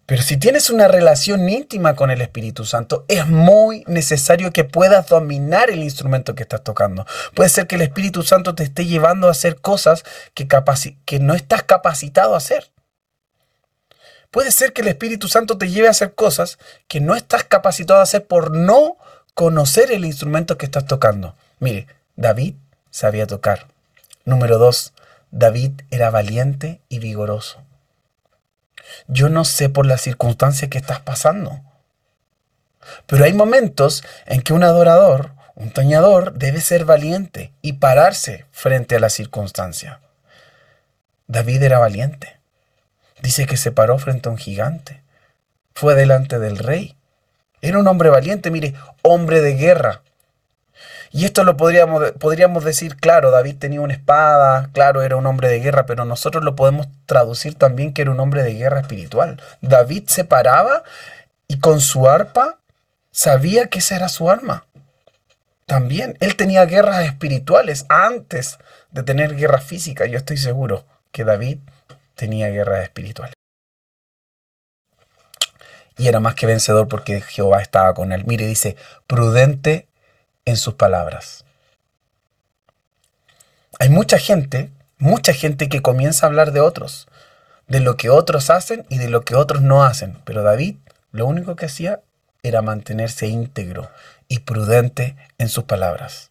Pero 0.07 0.23
si 0.23 0.37
tienes 0.37 0.71
una 0.71 0.89
relación 0.89 1.49
íntima 1.49 1.95
con 1.95 2.11
el 2.11 2.21
Espíritu 2.21 2.65
Santo, 2.65 3.05
es 3.09 3.27
muy 3.27 3.85
necesario 3.87 4.53
que 4.53 4.65
puedas 4.65 5.07
dominar 5.07 5.71
el 5.71 5.83
instrumento 5.83 6.35
que 6.35 6.43
estás 6.43 6.63
tocando. 6.63 7.07
Puede 7.35 7.49
ser 7.49 7.67
que 7.67 7.77
el 7.77 7.83
Espíritu 7.83 8.23
Santo 8.23 8.55
te 8.55 8.65
esté 8.65 8.87
llevando 8.87 9.29
a 9.29 9.31
hacer 9.31 9.61
cosas 9.61 10.05
que, 10.35 10.49
que 11.05 11.21
no 11.21 11.35
estás 11.35 11.63
capacitado 11.63 12.35
a 12.35 12.39
hacer. 12.39 12.71
Puede 14.31 14.51
ser 14.51 14.73
que 14.73 14.83
el 14.83 14.89
Espíritu 14.89 15.29
Santo 15.29 15.57
te 15.59 15.71
lleve 15.71 15.89
a 15.89 15.93
hacer 15.93 16.15
cosas 16.15 16.59
que 16.89 17.01
no 17.01 17.15
estás 17.15 17.45
capacitado 17.45 18.01
a 18.01 18.03
hacer 18.03 18.27
por 18.27 18.51
no 18.51 18.97
conocer 19.35 19.93
el 19.93 20.05
instrumento 20.05 20.59
que 20.59 20.67
estás 20.67 20.87
tocando. 20.87 21.37
Mire, 21.61 21.87
David 22.17 22.55
sabía 22.91 23.27
tocar. 23.27 23.69
Número 24.25 24.59
dos, 24.59 24.93
David 25.37 25.81
era 25.91 26.11
valiente 26.11 26.81
y 26.89 27.01
vigoroso. 27.01 27.61
Yo 29.09 29.29
no 29.29 29.45
sé 29.45 29.69
por 29.69 29.85
las 29.85 30.01
circunstancias 30.01 30.71
que 30.71 30.79
estás 30.79 31.01
pasando. 31.01 31.61
Pero 33.07 33.25
hay 33.25 33.33
momentos 33.33 34.05
en 34.27 34.43
que 34.43 34.53
un 34.53 34.63
adorador, 34.63 35.33
un 35.57 35.73
tañador, 35.73 36.35
debe 36.35 36.61
ser 36.61 36.85
valiente 36.85 37.53
y 37.63 37.75
pararse 37.75 38.47
frente 38.53 38.95
a 38.95 39.01
la 39.01 39.11
circunstancia. 39.11 39.99
David 41.27 41.65
era 41.65 41.81
valiente. 41.81 42.39
Dice 43.21 43.47
que 43.47 43.57
se 43.57 43.73
paró 43.73 43.99
frente 43.99 44.29
a 44.29 44.33
un 44.33 44.39
gigante. 44.39 45.03
Fue 45.75 45.97
delante 45.97 46.39
del 46.39 46.59
rey. 46.59 46.95
Era 47.61 47.81
un 47.81 47.89
hombre 47.89 48.09
valiente, 48.09 48.53
mire, 48.53 48.75
hombre 49.03 49.41
de 49.41 49.55
guerra. 49.55 50.03
Y 51.17 51.27
esto 51.27 51.45
lo 51.45 51.57
podríamos, 51.57 52.11
podríamos 52.19 52.65
decir, 52.65 52.97
claro, 52.97 53.31
David 53.31 53.59
tenía 53.61 53.81
una 53.81 53.95
espada, 53.95 54.69
claro, 54.73 55.01
era 55.01 55.15
un 55.15 55.25
hombre 55.27 55.47
de 55.49 55.61
guerra, 55.61 55.87
pero 55.87 56.05
nosotros 56.05 56.43
lo 56.43 56.57
podemos 56.57 56.89
traducir 57.07 57.55
también 57.55 57.95
que 57.95 58.03
era 58.03 58.11
un 58.11 58.19
hombre 58.19 58.43
de 58.43 58.55
guerra 58.55 58.81
espiritual. 58.81 59.41
David 59.61 60.09
se 60.09 60.25
paraba 60.25 60.83
y 61.47 61.61
con 61.61 61.81
su 61.81 62.09
arpa 62.09 62.59
sabía 63.13 63.69
que 63.69 63.79
esa 63.79 63.95
era 63.95 64.09
su 64.09 64.29
arma. 64.29 64.67
También 65.67 66.17
él 66.19 66.35
tenía 66.35 66.65
guerras 66.65 67.05
espirituales 67.05 67.87
antes 67.89 68.59
de 68.91 69.05
tener 69.05 69.37
guerra 69.37 69.61
física. 69.61 70.07
Yo 70.07 70.19
estoy 70.19 70.37
seguro 70.37 70.85
que 71.13 71.23
David 71.23 71.59
tenía 72.17 72.49
guerras 72.49 72.83
espirituales. 72.83 73.35
Y 75.97 76.09
era 76.09 76.19
más 76.19 76.35
que 76.35 76.47
vencedor 76.47 76.89
porque 76.89 77.21
Jehová 77.21 77.63
estaba 77.63 77.95
con 77.95 78.11
él. 78.11 78.25
Mire, 78.27 78.49
dice, 78.49 78.75
prudente 79.07 79.87
en 80.45 80.57
sus 80.57 80.75
palabras. 80.75 81.45
Hay 83.79 83.89
mucha 83.89 84.19
gente, 84.19 84.71
mucha 84.99 85.33
gente 85.33 85.69
que 85.69 85.83
comienza 85.83 86.27
a 86.27 86.29
hablar 86.29 86.53
de 86.53 86.61
otros, 86.61 87.09
de 87.67 87.81
lo 87.81 87.97
que 87.97 88.11
otros 88.11 88.51
hacen 88.51 88.87
y 88.89 88.99
de 88.99 89.09
lo 89.09 89.23
que 89.23 89.35
otros 89.35 89.63
no 89.63 89.85
hacen. 89.85 90.21
Pero 90.25 90.43
David 90.43 90.77
lo 91.13 91.27
único 91.27 91.57
que 91.57 91.67
hacía 91.67 92.01
era 92.43 92.63
mantenerse 92.63 93.27
íntegro 93.27 93.91
y 94.29 94.41
prudente 94.41 95.17
en 95.39 95.49
sus 95.49 95.65
palabras. 95.65 96.31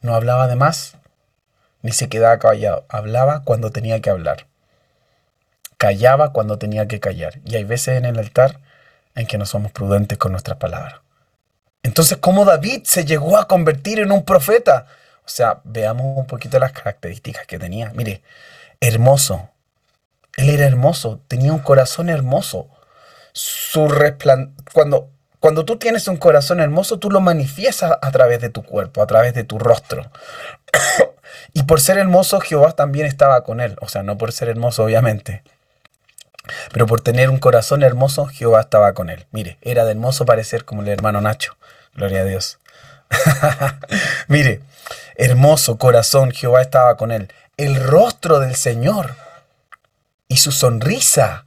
No 0.00 0.14
hablaba 0.14 0.48
de 0.48 0.56
más, 0.56 0.96
ni 1.82 1.92
se 1.92 2.08
quedaba 2.08 2.38
callado. 2.38 2.84
Hablaba 2.88 3.42
cuando 3.44 3.70
tenía 3.70 4.00
que 4.00 4.10
hablar. 4.10 4.46
Callaba 5.78 6.32
cuando 6.32 6.58
tenía 6.58 6.88
que 6.88 7.00
callar. 7.00 7.40
Y 7.44 7.56
hay 7.56 7.64
veces 7.64 7.98
en 7.98 8.06
el 8.06 8.18
altar 8.18 8.60
en 9.14 9.26
que 9.26 9.38
no 9.38 9.46
somos 9.46 9.72
prudentes 9.72 10.18
con 10.18 10.32
nuestras 10.32 10.58
palabras. 10.58 11.00
Entonces, 11.86 12.18
¿cómo 12.20 12.44
David 12.44 12.82
se 12.82 13.04
llegó 13.04 13.38
a 13.38 13.46
convertir 13.46 14.00
en 14.00 14.10
un 14.10 14.24
profeta? 14.24 14.86
O 15.24 15.28
sea, 15.28 15.60
veamos 15.62 16.18
un 16.18 16.26
poquito 16.26 16.58
las 16.58 16.72
características 16.72 17.46
que 17.46 17.60
tenía. 17.60 17.92
Mire, 17.94 18.22
hermoso. 18.80 19.50
Él 20.36 20.50
era 20.50 20.66
hermoso, 20.66 21.20
tenía 21.28 21.52
un 21.52 21.60
corazón 21.60 22.08
hermoso. 22.08 22.68
Su 23.32 23.86
cuando, 24.72 25.10
cuando 25.38 25.64
tú 25.64 25.78
tienes 25.78 26.08
un 26.08 26.16
corazón 26.16 26.58
hermoso, 26.58 26.98
tú 26.98 27.08
lo 27.08 27.20
manifiestas 27.20 27.96
a 28.02 28.10
través 28.10 28.40
de 28.40 28.50
tu 28.50 28.64
cuerpo, 28.64 29.00
a 29.00 29.06
través 29.06 29.32
de 29.32 29.44
tu 29.44 29.60
rostro. 29.60 30.10
y 31.52 31.62
por 31.62 31.80
ser 31.80 31.98
hermoso, 31.98 32.40
Jehová 32.40 32.72
también 32.72 33.06
estaba 33.06 33.44
con 33.44 33.60
él. 33.60 33.76
O 33.80 33.88
sea, 33.88 34.02
no 34.02 34.18
por 34.18 34.32
ser 34.32 34.48
hermoso, 34.48 34.82
obviamente. 34.82 35.44
Pero 36.72 36.86
por 36.86 37.00
tener 37.00 37.30
un 37.30 37.38
corazón 37.38 37.84
hermoso, 37.84 38.26
Jehová 38.26 38.62
estaba 38.62 38.92
con 38.92 39.08
él. 39.08 39.26
Mire, 39.30 39.58
era 39.62 39.84
de 39.84 39.92
hermoso 39.92 40.26
parecer 40.26 40.64
como 40.64 40.82
el 40.82 40.88
hermano 40.88 41.20
Nacho. 41.20 41.56
Gloria 41.96 42.20
a 42.20 42.24
Dios. 42.24 42.58
Mire, 44.28 44.60
hermoso 45.16 45.78
corazón, 45.78 46.30
Jehová 46.30 46.60
estaba 46.60 46.96
con 46.96 47.10
él. 47.10 47.32
El 47.56 47.82
rostro 47.82 48.38
del 48.38 48.54
Señor 48.54 49.16
y 50.28 50.36
su 50.36 50.52
sonrisa 50.52 51.46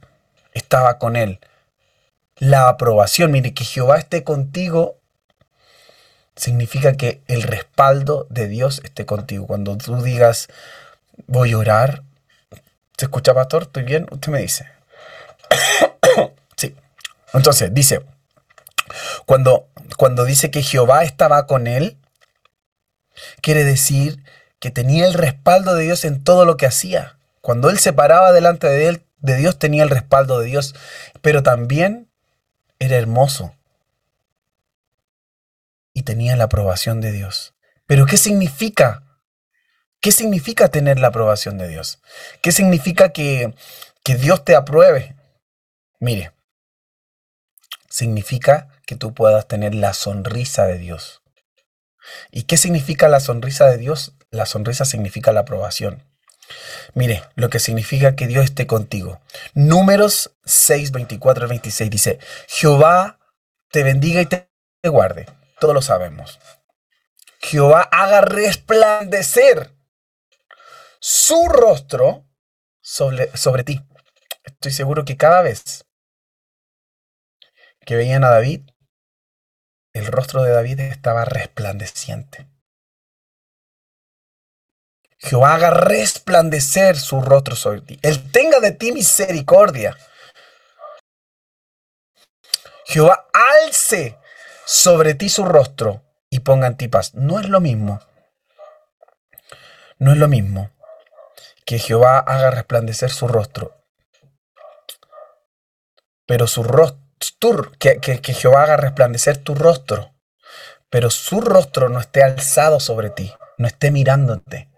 estaba 0.52 0.98
con 0.98 1.14
él. 1.14 1.38
La 2.36 2.68
aprobación, 2.68 3.30
mire, 3.30 3.54
que 3.54 3.64
Jehová 3.64 3.98
esté 3.98 4.24
contigo 4.24 4.96
significa 6.34 6.94
que 6.94 7.20
el 7.28 7.42
respaldo 7.42 8.26
de 8.30 8.48
Dios 8.48 8.80
esté 8.82 9.04
contigo. 9.06 9.46
Cuando 9.46 9.76
tú 9.76 10.02
digas, 10.02 10.48
voy 11.26 11.52
a 11.52 11.58
orar, 11.58 12.02
¿se 12.96 13.04
escucha, 13.04 13.34
pastor? 13.34 13.64
¿Estoy 13.64 13.84
bien? 13.84 14.06
Usted 14.10 14.32
me 14.32 14.40
dice. 14.40 14.66
sí. 16.56 16.74
Entonces, 17.34 17.72
dice, 17.74 18.02
cuando, 19.26 19.68
cuando 19.96 20.24
dice 20.24 20.50
que 20.50 20.62
Jehová 20.62 21.04
estaba 21.04 21.46
con 21.46 21.66
él, 21.66 21.98
quiere 23.40 23.64
decir 23.64 24.22
que 24.58 24.70
tenía 24.70 25.06
el 25.06 25.14
respaldo 25.14 25.74
de 25.74 25.84
Dios 25.84 26.04
en 26.04 26.22
todo 26.22 26.44
lo 26.44 26.56
que 26.56 26.66
hacía. 26.66 27.18
Cuando 27.40 27.70
él 27.70 27.78
se 27.78 27.92
paraba 27.92 28.32
delante 28.32 28.66
de, 28.66 28.88
él, 28.88 29.06
de 29.18 29.36
Dios, 29.36 29.58
tenía 29.58 29.82
el 29.82 29.90
respaldo 29.90 30.38
de 30.38 30.46
Dios, 30.46 30.74
pero 31.22 31.42
también 31.42 32.10
era 32.78 32.96
hermoso 32.96 33.54
y 35.92 36.02
tenía 36.02 36.36
la 36.36 36.44
aprobación 36.44 37.00
de 37.00 37.12
Dios. 37.12 37.54
Pero 37.86 38.06
¿qué 38.06 38.16
significa? 38.16 39.04
¿Qué 40.00 40.12
significa 40.12 40.68
tener 40.68 40.98
la 40.98 41.08
aprobación 41.08 41.58
de 41.58 41.68
Dios? 41.68 42.00
¿Qué 42.42 42.52
significa 42.52 43.12
que, 43.12 43.54
que 44.02 44.14
Dios 44.14 44.44
te 44.44 44.56
apruebe? 44.56 45.16
Mire, 45.98 46.32
significa 47.88 48.68
que 48.90 48.96
tú 48.96 49.14
puedas 49.14 49.46
tener 49.46 49.72
la 49.72 49.92
sonrisa 49.92 50.66
de 50.66 50.76
Dios. 50.76 51.22
¿Y 52.32 52.42
qué 52.42 52.56
significa 52.56 53.06
la 53.06 53.20
sonrisa 53.20 53.66
de 53.66 53.78
Dios? 53.78 54.16
La 54.32 54.46
sonrisa 54.46 54.84
significa 54.84 55.30
la 55.30 55.42
aprobación. 55.42 56.02
Mire, 56.94 57.22
lo 57.36 57.50
que 57.50 57.60
significa 57.60 58.16
que 58.16 58.26
Dios 58.26 58.46
esté 58.46 58.66
contigo. 58.66 59.20
Números 59.54 60.32
6, 60.44 60.90
24 60.90 61.46
y 61.46 61.48
26 61.50 61.88
dice, 61.88 62.18
Jehová 62.48 63.20
te 63.70 63.84
bendiga 63.84 64.22
y 64.22 64.26
te 64.26 64.48
guarde. 64.82 65.26
Todos 65.60 65.72
lo 65.72 65.82
sabemos. 65.82 66.40
Jehová 67.38 67.82
haga 67.92 68.22
resplandecer 68.22 69.70
su 70.98 71.46
rostro 71.48 72.24
sobre, 72.80 73.36
sobre 73.36 73.62
ti. 73.62 73.80
Estoy 74.42 74.72
seguro 74.72 75.04
que 75.04 75.16
cada 75.16 75.42
vez 75.42 75.86
que 77.86 77.94
veían 77.94 78.24
a 78.24 78.30
David, 78.30 78.62
el 79.92 80.06
rostro 80.06 80.42
de 80.42 80.52
David 80.52 80.80
estaba 80.80 81.24
resplandeciente. 81.24 82.46
Jehová 85.18 85.54
haga 85.54 85.70
resplandecer 85.70 86.96
su 86.96 87.20
rostro 87.20 87.54
sobre 87.54 87.82
ti. 87.82 87.98
Él 88.02 88.30
tenga 88.32 88.60
de 88.60 88.70
ti 88.72 88.92
misericordia. 88.92 89.96
Jehová 92.86 93.28
alce 93.62 94.18
sobre 94.64 95.14
ti 95.14 95.28
su 95.28 95.44
rostro 95.44 96.02
y 96.30 96.40
ponga 96.40 96.66
en 96.66 96.76
ti 96.76 96.88
paz. 96.88 97.14
No 97.14 97.38
es 97.38 97.48
lo 97.48 97.60
mismo. 97.60 98.00
No 99.98 100.12
es 100.12 100.18
lo 100.18 100.28
mismo 100.28 100.70
que 101.66 101.78
Jehová 101.78 102.18
haga 102.18 102.50
resplandecer 102.50 103.10
su 103.10 103.28
rostro. 103.28 103.84
Pero 106.26 106.46
su 106.46 106.62
rostro 106.62 107.09
que, 107.78 108.00
que, 108.00 108.34
Jehová 108.34 108.64
haga 108.64 108.76
resplandecer 108.76 109.36
tu 109.36 109.54
rostro, 109.54 110.14
pero 110.88 111.10
su 111.10 111.40
rostro 111.40 111.88
no 111.88 112.00
esté 112.00 112.22
alzado 112.22 112.80
sobre 112.80 113.10
ti, 113.10 113.32
no 113.58 113.66
esté 113.66 113.90
mirándote. 113.90 114.68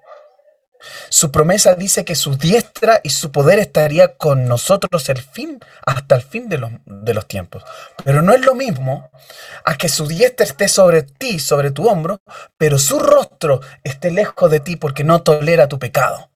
Su 1.09 1.31
promesa 1.31 1.77
dice 1.77 2.05
que 2.05 2.17
su 2.17 2.37
diestra 2.37 3.01
y 3.05 3.11
su 3.11 3.31
poder 3.31 3.61
estaría 3.61 4.17
con 4.17 4.47
nosotros 4.47 5.09
el 5.09 5.23
fin, 5.23 5.61
hasta 5.87 6.17
el 6.17 6.23
fin 6.23 6.49
de 6.49 6.59
los, 6.59 6.73
de 6.85 7.15
los 7.15 7.29
tiempos. 7.29 7.63
Pero 8.05 8.21
no 8.21 8.33
es 8.35 8.45
lo 8.45 8.57
mismo 8.57 9.09
a 9.65 9.77
que 9.77 9.89
su 9.89 10.09
diestra 10.09 10.45
esté 10.45 10.67
sobre 10.67 11.03
ti, 11.03 11.39
sobre 11.39 11.71
tu 11.71 11.89
hombro, 11.89 12.19
pero 12.59 12.81
su 12.81 12.99
rostro 12.99 13.61
esté 13.85 14.11
lejos 14.11 14.51
de 14.51 14.59
ti 14.59 14.75
porque 14.75 15.05
no 15.05 15.23
tolera 15.23 15.69
tu 15.69 15.79
pecado. 15.79 16.32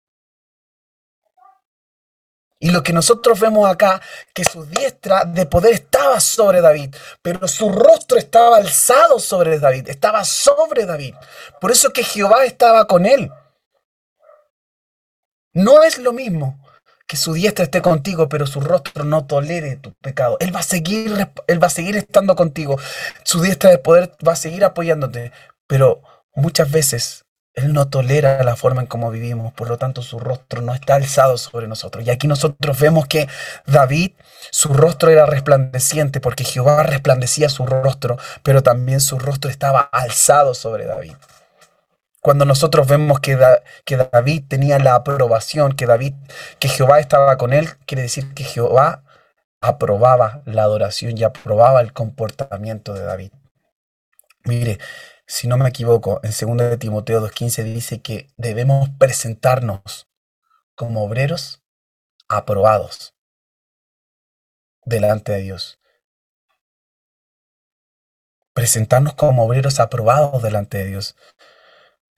Y 2.59 2.71
lo 2.71 2.83
que 2.83 2.93
nosotros 2.93 3.39
vemos 3.39 3.69
acá, 3.69 4.01
que 4.33 4.45
su 4.45 4.65
diestra 4.65 5.25
de 5.25 5.45
poder 5.45 5.74
estaba 5.74 6.19
sobre 6.19 6.62
David, 6.62 6.95
pero 7.21 7.47
su 7.47 7.69
rostro 7.69 8.17
estaba 8.17 8.57
alzado 8.57 9.19
sobre 9.19 9.59
David, 9.59 9.89
estaba 9.89 10.24
sobre 10.24 10.85
David. 10.85 11.15
Por 11.59 11.71
eso 11.71 11.91
que 11.91 12.03
Jehová 12.03 12.45
estaba 12.45 12.88
con 12.88 13.05
él. 13.05 13.29
No 15.53 15.83
es 15.83 15.97
lo 15.97 16.13
mismo 16.13 16.59
que 17.07 17.17
su 17.17 17.33
diestra 17.33 17.65
esté 17.65 17.81
contigo, 17.81 18.29
pero 18.29 18.47
su 18.47 18.62
rostro 18.62 19.03
no 19.03 19.25
tolere 19.25 19.75
tu 19.75 19.93
pecado. 19.95 20.38
Él 20.39 20.55
va 20.55 20.62
a 20.62 20.63
seguir, 20.63 21.29
él 21.47 21.63
va 21.63 21.67
a 21.67 21.69
seguir 21.69 21.97
estando 21.97 22.35
contigo. 22.35 22.79
Su 23.24 23.41
diestra 23.41 23.69
de 23.69 23.77
poder 23.77 24.15
va 24.25 24.33
a 24.33 24.38
seguir 24.38 24.63
apoyándote, 24.63 25.31
pero 25.67 26.01
muchas 26.33 26.71
veces 26.71 27.25
él 27.55 27.71
no 27.74 27.88
tolera 27.88 28.43
la 28.43 28.55
forma 28.55 28.81
en 28.81 28.88
cómo 28.88 29.09
vivimos, 29.12 29.53
por 29.53 29.69
lo 29.69 29.77
tanto 29.77 30.01
su 30.01 30.19
rostro 30.19 30.62
no 30.62 30.74
está 30.74 30.95
alzado 30.95 31.38
sobre 31.38 31.67
nosotros. 31.67 32.05
Y 32.05 32.09
aquí 32.09 32.27
nosotros 32.27 32.77
vemos 32.79 33.07
que 33.07 33.27
David, 33.65 34.12
su 34.51 34.74
rostro 34.74 35.09
era 35.09 35.25
resplandeciente 35.25 36.19
porque 36.19 36.43
Jehová 36.43 36.83
resplandecía 36.83 37.47
su 37.47 37.65
rostro, 37.65 38.17
pero 38.43 38.62
también 38.62 39.00
su 39.00 39.17
rostro 39.19 39.50
estaba 39.50 39.79
alzado 39.79 40.53
sobre 40.53 40.85
David. 40.85 41.13
Cuando 42.21 42.43
nosotros 42.43 42.88
vemos 42.88 43.19
que, 43.19 43.39
que 43.85 43.97
David 43.97 44.43
tenía 44.47 44.79
la 44.79 44.95
aprobación, 44.95 45.74
que 45.74 45.85
David, 45.85 46.13
que 46.59 46.67
Jehová 46.67 47.00
estaba 47.00 47.38
con 47.38 47.53
él, 47.53 47.69
quiere 47.85 48.01
decir 48.01 48.33
que 48.33 48.43
Jehová 48.43 49.03
aprobaba 49.62 50.41
la 50.45 50.63
adoración 50.63 51.17
y 51.17 51.24
aprobaba 51.24 51.81
el 51.81 51.93
comportamiento 51.93 52.93
de 52.93 53.03
David. 53.03 53.31
Mire, 54.43 54.79
si 55.27 55.48
no 55.48 55.58
me 55.58 55.70
equivoco, 55.70 56.20
en 56.24 56.32
2 56.32 56.70
de 56.70 56.77
Timoteo 56.77 57.22
2.15 57.22 57.63
dice 57.63 58.01
que 58.01 58.29
debemos 58.38 58.89
presentarnos 59.00 60.08
como 60.75 61.03
obreros 61.03 61.63
aprobados 62.27 63.15
delante 64.84 65.32
de 65.32 65.41
Dios. 65.41 65.79
Presentarnos 68.53 69.15
como 69.15 69.44
obreros 69.46 69.79
aprobados 69.79 70.41
delante 70.41 70.77
de 70.77 70.86
Dios, 70.86 71.15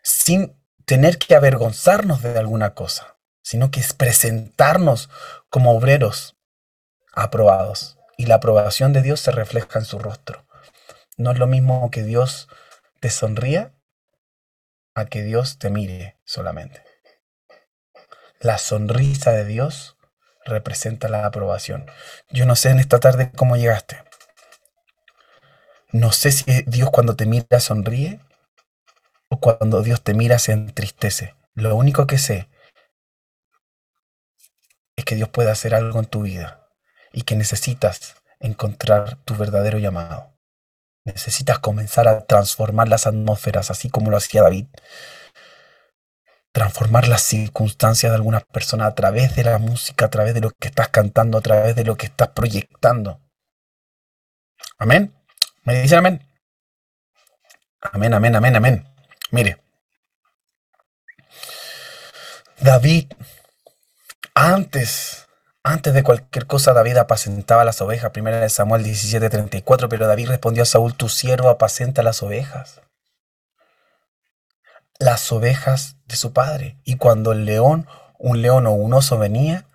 sin 0.04 0.56
tener 0.86 1.18
que 1.18 1.36
avergonzarnos 1.36 2.22
de 2.22 2.38
alguna 2.38 2.74
cosa, 2.74 3.18
sino 3.42 3.72
que 3.72 3.80
es 3.80 3.94
presentarnos 3.94 5.10
como 5.50 5.72
obreros 5.72 6.38
aprobados. 7.14 7.98
Y 8.18 8.26
la 8.26 8.36
aprobación 8.36 8.94
de 8.94 9.02
Dios 9.02 9.20
se 9.20 9.32
refleja 9.32 9.80
en 9.80 9.86
su 9.86 10.00
rostro. 10.00 10.46
No 11.18 11.32
es 11.32 11.40
lo 11.40 11.48
mismo 11.48 11.90
que 11.92 12.04
Dios 12.04 12.48
te 13.00 13.10
sonría 13.10 13.74
a 14.96 15.06
que 15.06 15.24
Dios 15.24 15.60
te 15.60 15.70
mire 15.70 16.18
solamente. 16.25 16.84
La 18.39 18.58
sonrisa 18.58 19.32
de 19.32 19.46
Dios 19.46 19.98
representa 20.46 21.10
la 21.10 21.25
aprobación. 21.25 21.86
Yo 22.30 22.46
no 22.46 22.56
sé 22.56 22.70
en 22.70 22.80
esta 22.80 23.00
tarde 23.00 23.32
cómo 23.36 23.58
llegaste. 23.58 24.04
No 25.92 26.12
sé 26.12 26.32
si 26.32 26.63
Dios 26.63 26.89
cuando 26.92 27.16
te 27.16 27.25
mira 27.25 27.60
sonríe 27.60 28.20
o 29.30 29.39
cuando 29.39 29.82
Dios 29.82 30.04
te 30.04 30.13
mira 30.13 30.39
se 30.39 30.51
entristece. 30.51 31.36
Lo 31.54 31.75
único 31.75 32.08
que 32.08 32.18
sé 32.18 32.50
es 34.96 35.06
que 35.06 35.16
Dios 35.16 35.30
puede 35.30 35.51
hacer 35.51 35.74
algo 35.74 36.00
en 36.00 36.06
tu 36.06 36.24
vida 36.24 36.70
y 37.13 37.24
que 37.24 37.36
necesitas 37.36 38.16
encontrar 38.39 39.18
tu 39.24 39.36
verdadero 39.36 39.80
llamado. 39.80 40.37
Necesitas 41.08 41.60
comenzar 41.60 42.06
a 42.10 42.26
transformar 42.26 42.90
las 42.90 43.08
atmósferas, 43.08 43.72
así 43.72 43.90
como 43.90 44.12
lo 44.12 44.18
hacía 44.18 44.42
David. 44.42 44.66
Transformar 46.52 47.08
las 47.08 47.22
circunstancias 47.22 48.12
de 48.12 48.18
algunas 48.18 48.44
personas 48.44 48.90
a 48.90 48.96
través 48.96 49.34
de 49.34 49.46
la 49.46 49.58
música, 49.58 50.06
a 50.06 50.10
través 50.10 50.34
de 50.34 50.42
lo 50.42 50.52
que 50.52 50.68
estás 50.68 50.90
cantando, 50.90 51.38
a 51.38 51.42
través 51.42 51.78
de 51.78 51.86
lo 51.86 51.96
que 51.96 52.08
estás 52.08 52.28
proyectando. 52.30 53.22
Amén. 54.78 55.16
¿Me 55.64 55.82
dicen 55.82 56.00
amén? 56.00 56.30
Amén, 57.80 58.14
amén, 58.14 58.36
amén, 58.36 58.56
amén. 58.58 58.88
Mire. 59.32 59.62
David, 62.60 63.14
antes 64.34 65.26
antes 65.68 65.94
de 65.94 66.04
cualquier 66.04 66.48
cosa, 66.48 66.74
David 66.74 66.98
apacentaba 66.98 67.66
las 67.66 67.82
ovejas. 67.82 68.12
Primera 68.12 68.40
de 68.40 68.50
Samuel 68.50 68.84
17:34. 68.84 69.90
Pero 69.90 70.08
David 70.08 70.30
respondió 70.30 70.64
a 70.64 70.66
Saúl: 70.66 70.96
Tu 70.96 71.10
siervo 71.10 71.50
apacenta 71.50 72.04
las 72.04 72.24
ovejas. 72.24 72.82
Las 75.00 75.32
ovejas 75.32 75.98
de 76.06 76.16
su 76.16 76.34
padre. 76.34 76.78
Y 76.84 76.98
cuando 76.98 77.32
el 77.32 77.46
león, 77.46 77.88
un 78.18 78.42
león 78.42 78.66
o 78.68 78.72
un 78.72 78.94
oso 78.94 79.18
venía, 79.18 79.66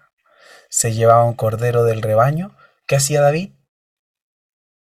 se 0.68 0.92
llevaba 0.92 1.24
un 1.24 1.34
cordero 1.34 1.84
del 1.84 2.02
rebaño. 2.02 2.56
¿Qué 2.86 2.96
hacía 2.96 3.20
David? 3.20 3.52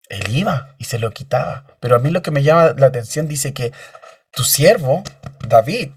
Él 0.07 0.35
iba 0.35 0.75
y 0.77 0.85
se 0.85 0.99
lo 0.99 1.11
quitaba. 1.11 1.65
Pero 1.79 1.95
a 1.95 1.99
mí 1.99 2.09
lo 2.09 2.21
que 2.21 2.31
me 2.31 2.43
llama 2.43 2.73
la 2.77 2.87
atención 2.87 3.27
dice 3.27 3.53
que 3.53 3.73
tu 4.31 4.43
siervo, 4.43 5.03
David, 5.47 5.91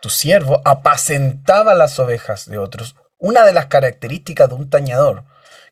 tu 0.00 0.10
siervo, 0.10 0.60
apacentaba 0.64 1.74
las 1.74 1.98
ovejas 1.98 2.46
de 2.46 2.58
otros 2.58 2.96
una 3.18 3.44
de 3.44 3.52
las 3.52 3.66
características 3.66 4.48
de 4.48 4.54
un 4.54 4.70
tañador 4.70 5.24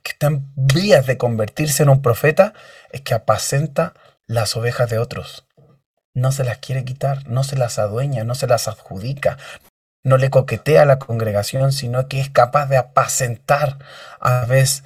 que 0.02 0.12
está 0.12 0.28
en 0.28 0.52
vías 0.54 1.06
de 1.06 1.18
convertirse 1.18 1.82
en 1.82 1.88
un 1.88 2.02
profeta 2.02 2.54
es 2.90 3.02
que 3.02 3.14
apacenta 3.14 3.94
las 4.26 4.56
ovejas 4.56 4.90
de 4.90 4.98
otros. 4.98 5.46
No 6.14 6.32
se 6.32 6.44
las 6.44 6.58
quiere 6.58 6.84
quitar, 6.84 7.26
no 7.28 7.44
se 7.44 7.56
las 7.56 7.78
adueña, 7.78 8.24
no 8.24 8.34
se 8.34 8.46
las 8.46 8.68
adjudica, 8.68 9.38
no 10.04 10.16
le 10.16 10.30
coquetea 10.30 10.82
a 10.82 10.86
la 10.86 10.98
congregación, 10.98 11.72
sino 11.72 12.08
que 12.08 12.20
es 12.20 12.30
capaz 12.30 12.66
de 12.66 12.76
apacentar 12.76 13.78
a 14.20 14.40
través 14.40 14.84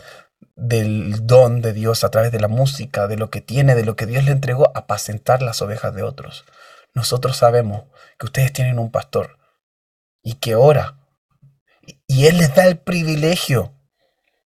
del 0.55 1.27
don 1.27 1.63
de 1.63 1.73
Dios, 1.73 2.05
a 2.05 2.11
través 2.11 2.33
de 2.33 2.41
la 2.41 2.49
música, 2.49 3.07
de 3.07 3.17
lo 3.17 3.31
que 3.31 3.41
tiene, 3.41 3.75
de 3.75 3.85
lo 3.85 3.97
que 3.97 4.07
Dios 4.07 4.25
le 4.25 4.33
entregó, 4.33 4.71
apacentar 4.75 5.43
las 5.43 5.61
ovejas 5.63 5.95
de 5.95 6.03
otros. 6.03 6.45
Nosotros 6.95 7.37
sabemos 7.37 7.85
que 8.19 8.27
ustedes 8.27 8.53
tienen 8.53 8.79
un 8.79 8.91
pastor 8.91 9.39
y 10.23 10.35
que 10.35 10.55
ora 10.55 10.97
y 12.07 12.27
Él 12.27 12.39
les 12.39 12.55
da 12.55 12.65
el 12.67 12.79
privilegio 12.79 13.75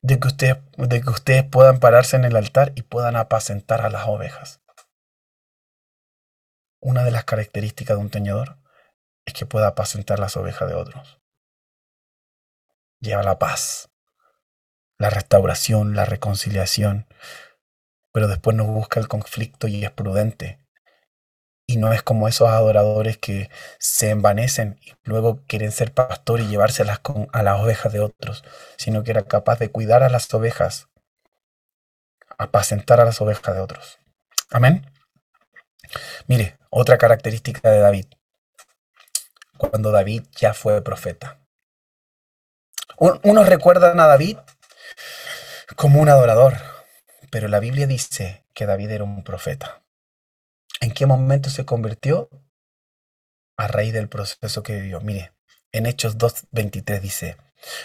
de 0.02 0.19
que, 0.19 0.28
ustedes, 0.28 0.58
de 0.78 1.02
que 1.02 1.10
ustedes 1.10 1.43
puedan 1.43 1.80
pararse 1.80 2.15
en 2.15 2.26
el 2.26 2.36
altar 2.36 2.71
y 2.76 2.84
puedan 2.84 3.15
apacentar 3.15 3.82
a 3.82 3.89
las 3.89 4.08
ovejas. 4.08 4.62
Una 6.80 7.04
de 7.04 7.12
las 7.12 7.26
características 7.26 7.97
de 7.97 8.02
un 8.02 8.10
teñador 8.10 8.58
es 9.26 9.34
que 9.34 9.45
pueda 9.45 9.67
apacentar 9.67 10.19
las 10.19 10.38
ovejas 10.38 10.69
de 10.69 10.76
otros. 10.76 11.19
Lleva 13.00 13.23
la 13.23 13.39
paz, 13.39 13.89
la 14.97 15.10
restauración, 15.10 15.95
la 15.95 16.06
reconciliación, 16.06 17.08
pero 18.12 18.28
después 18.28 18.56
no 18.56 18.65
busca 18.65 19.00
el 19.00 19.08
conflicto 19.08 19.67
y 19.67 19.84
es 19.84 19.91
prudente 19.91 20.66
y 21.67 21.75
no 21.75 21.91
es 21.91 22.01
como 22.01 22.30
esos 22.30 22.47
adoradores 22.47 23.17
que 23.17 23.49
se 23.77 24.10
envanecen 24.10 24.80
y 24.82 24.93
luego 25.03 25.43
quieren 25.47 25.73
ser 25.73 25.93
pastor 25.93 26.39
y 26.39 26.47
llevárselas 26.47 27.01
a 27.34 27.43
las 27.43 27.62
ovejas 27.62 27.91
de 27.91 27.99
otros, 27.99 28.45
sino 28.77 29.03
que 29.03 29.12
era 29.12 29.23
capaz 29.23 29.60
de 29.60 29.69
cuidar 29.69 30.01
a 30.01 30.10
las 30.10 30.34
ovejas, 30.34 30.88
apacentar 32.38 33.01
a 33.01 33.06
las 33.06 33.19
ovejas 33.19 33.53
de 33.53 33.60
otros. 33.60 33.99
Amén. 34.49 34.89
Mire, 36.27 36.58
otra 36.69 36.97
característica 36.97 37.69
de 37.69 37.80
David. 37.80 38.06
Cuando 39.58 39.91
David 39.91 40.23
ya 40.38 40.53
fue 40.53 40.82
profeta. 40.82 41.39
Unos 42.97 43.47
recuerdan 43.47 43.99
a 43.99 44.08
David 44.08 44.38
como 45.75 45.99
un 45.99 46.08
adorador, 46.08 46.58
pero 47.30 47.49
la 47.49 47.60
Biblia 47.60 47.88
dice 47.88 48.45
que 48.53 48.65
David 48.65 48.91
era 48.91 49.03
un 49.03 49.23
profeta. 49.23 49.84
¿En 50.80 50.92
qué 50.92 51.06
momento 51.06 51.50
se 51.50 51.66
convirtió? 51.66 52.30
A 53.58 53.68
raíz 53.68 53.94
del 53.94 54.10
proceso 54.10 54.62
que 54.63 54.76
vivió. 54.76 55.02
Mire, 55.02 55.34
en 55.72 55.86
Hechos 55.86 56.18
2.23 56.18 57.02
dice, 57.02 57.38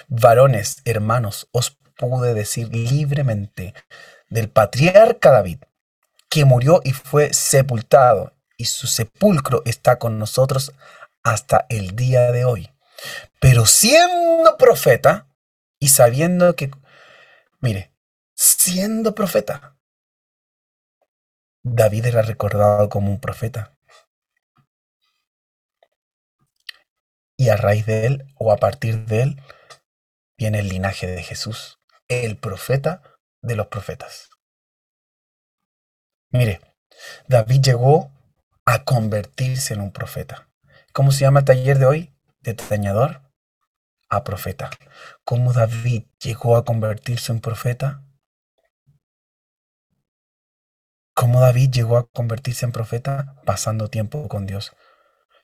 varones, 0.09 0.83
hermanos, 0.85 1.49
os 1.53 1.79
pude 1.97 2.35
decir 2.35 2.69
libremente 2.75 3.75
del 4.29 4.49
patriarca 4.51 5.31
David, 5.31 5.59
que 6.29 6.45
murió 6.45 6.81
y 6.85 6.93
fue 6.93 7.33
sepultado, 7.33 8.35
y 8.57 8.67
su 8.67 8.87
sepulcro 8.87 9.63
está 9.65 9.99
con 9.99 10.19
nosotros 10.19 10.73
hasta 11.23 11.67
el 11.69 11.97
día 11.97 12.31
de 12.33 12.45
hoy. 12.45 12.71
Pero 13.41 13.67
siendo 13.67 14.57
profeta 14.59 15.27
y 15.79 15.89
sabiendo 15.89 16.55
que, 16.55 16.71
mire, 17.61 17.93
siendo 18.35 19.15
profeta, 19.15 19.77
David 21.65 22.07
era 22.07 22.23
recordado 22.23 22.89
como 22.89 23.11
un 23.11 23.21
profeta. 23.21 23.77
Y 27.37 27.49
a 27.51 27.57
raíz 27.57 27.87
de 27.87 28.07
él, 28.07 28.25
o 28.37 28.53
a 28.53 28.57
partir 28.57 29.05
de 29.07 29.23
él, 29.23 29.43
viene 30.37 30.59
el 30.59 30.69
linaje 30.69 31.07
de 31.07 31.23
Jesús, 31.23 31.79
el 32.09 32.37
profeta 32.37 33.03
de 33.43 33.57
los 33.57 33.69
profetas. 33.69 34.31
Mire, 36.31 36.61
David 37.29 37.63
llegó 37.63 38.11
a 38.65 38.85
convertirse 38.85 39.75
en 39.75 39.81
un 39.81 39.93
profeta. 39.93 40.49
¿Cómo 40.93 41.13
se 41.13 41.21
llama 41.21 41.41
el 41.41 41.45
taller 41.45 41.79
de 41.79 41.87
hoy? 41.87 42.15
De 42.41 42.55
tañador 42.55 43.23
a 44.09 44.25
profeta. 44.25 44.71
¿Cómo 45.25 45.53
David 45.53 46.05
llegó 46.21 46.57
a 46.57 46.65
convertirse 46.65 47.33
en 47.33 47.41
profeta? 47.41 48.03
¿Cómo 51.15 51.41
David 51.41 51.71
llegó 51.71 51.99
a 51.99 52.09
convertirse 52.09 52.65
en 52.65 52.73
profeta? 52.73 53.37
Pasando 53.45 53.89
tiempo 53.89 54.29
con 54.29 54.47
Dios. 54.47 54.73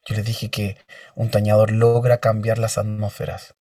Yo 0.06 0.14
les 0.16 0.24
dije 0.24 0.50
que 0.50 0.78
un 1.14 1.30
tañador 1.30 1.72
logra 1.72 2.20
cambiar 2.20 2.56
las 2.56 2.78
atmósferas. 2.78 3.54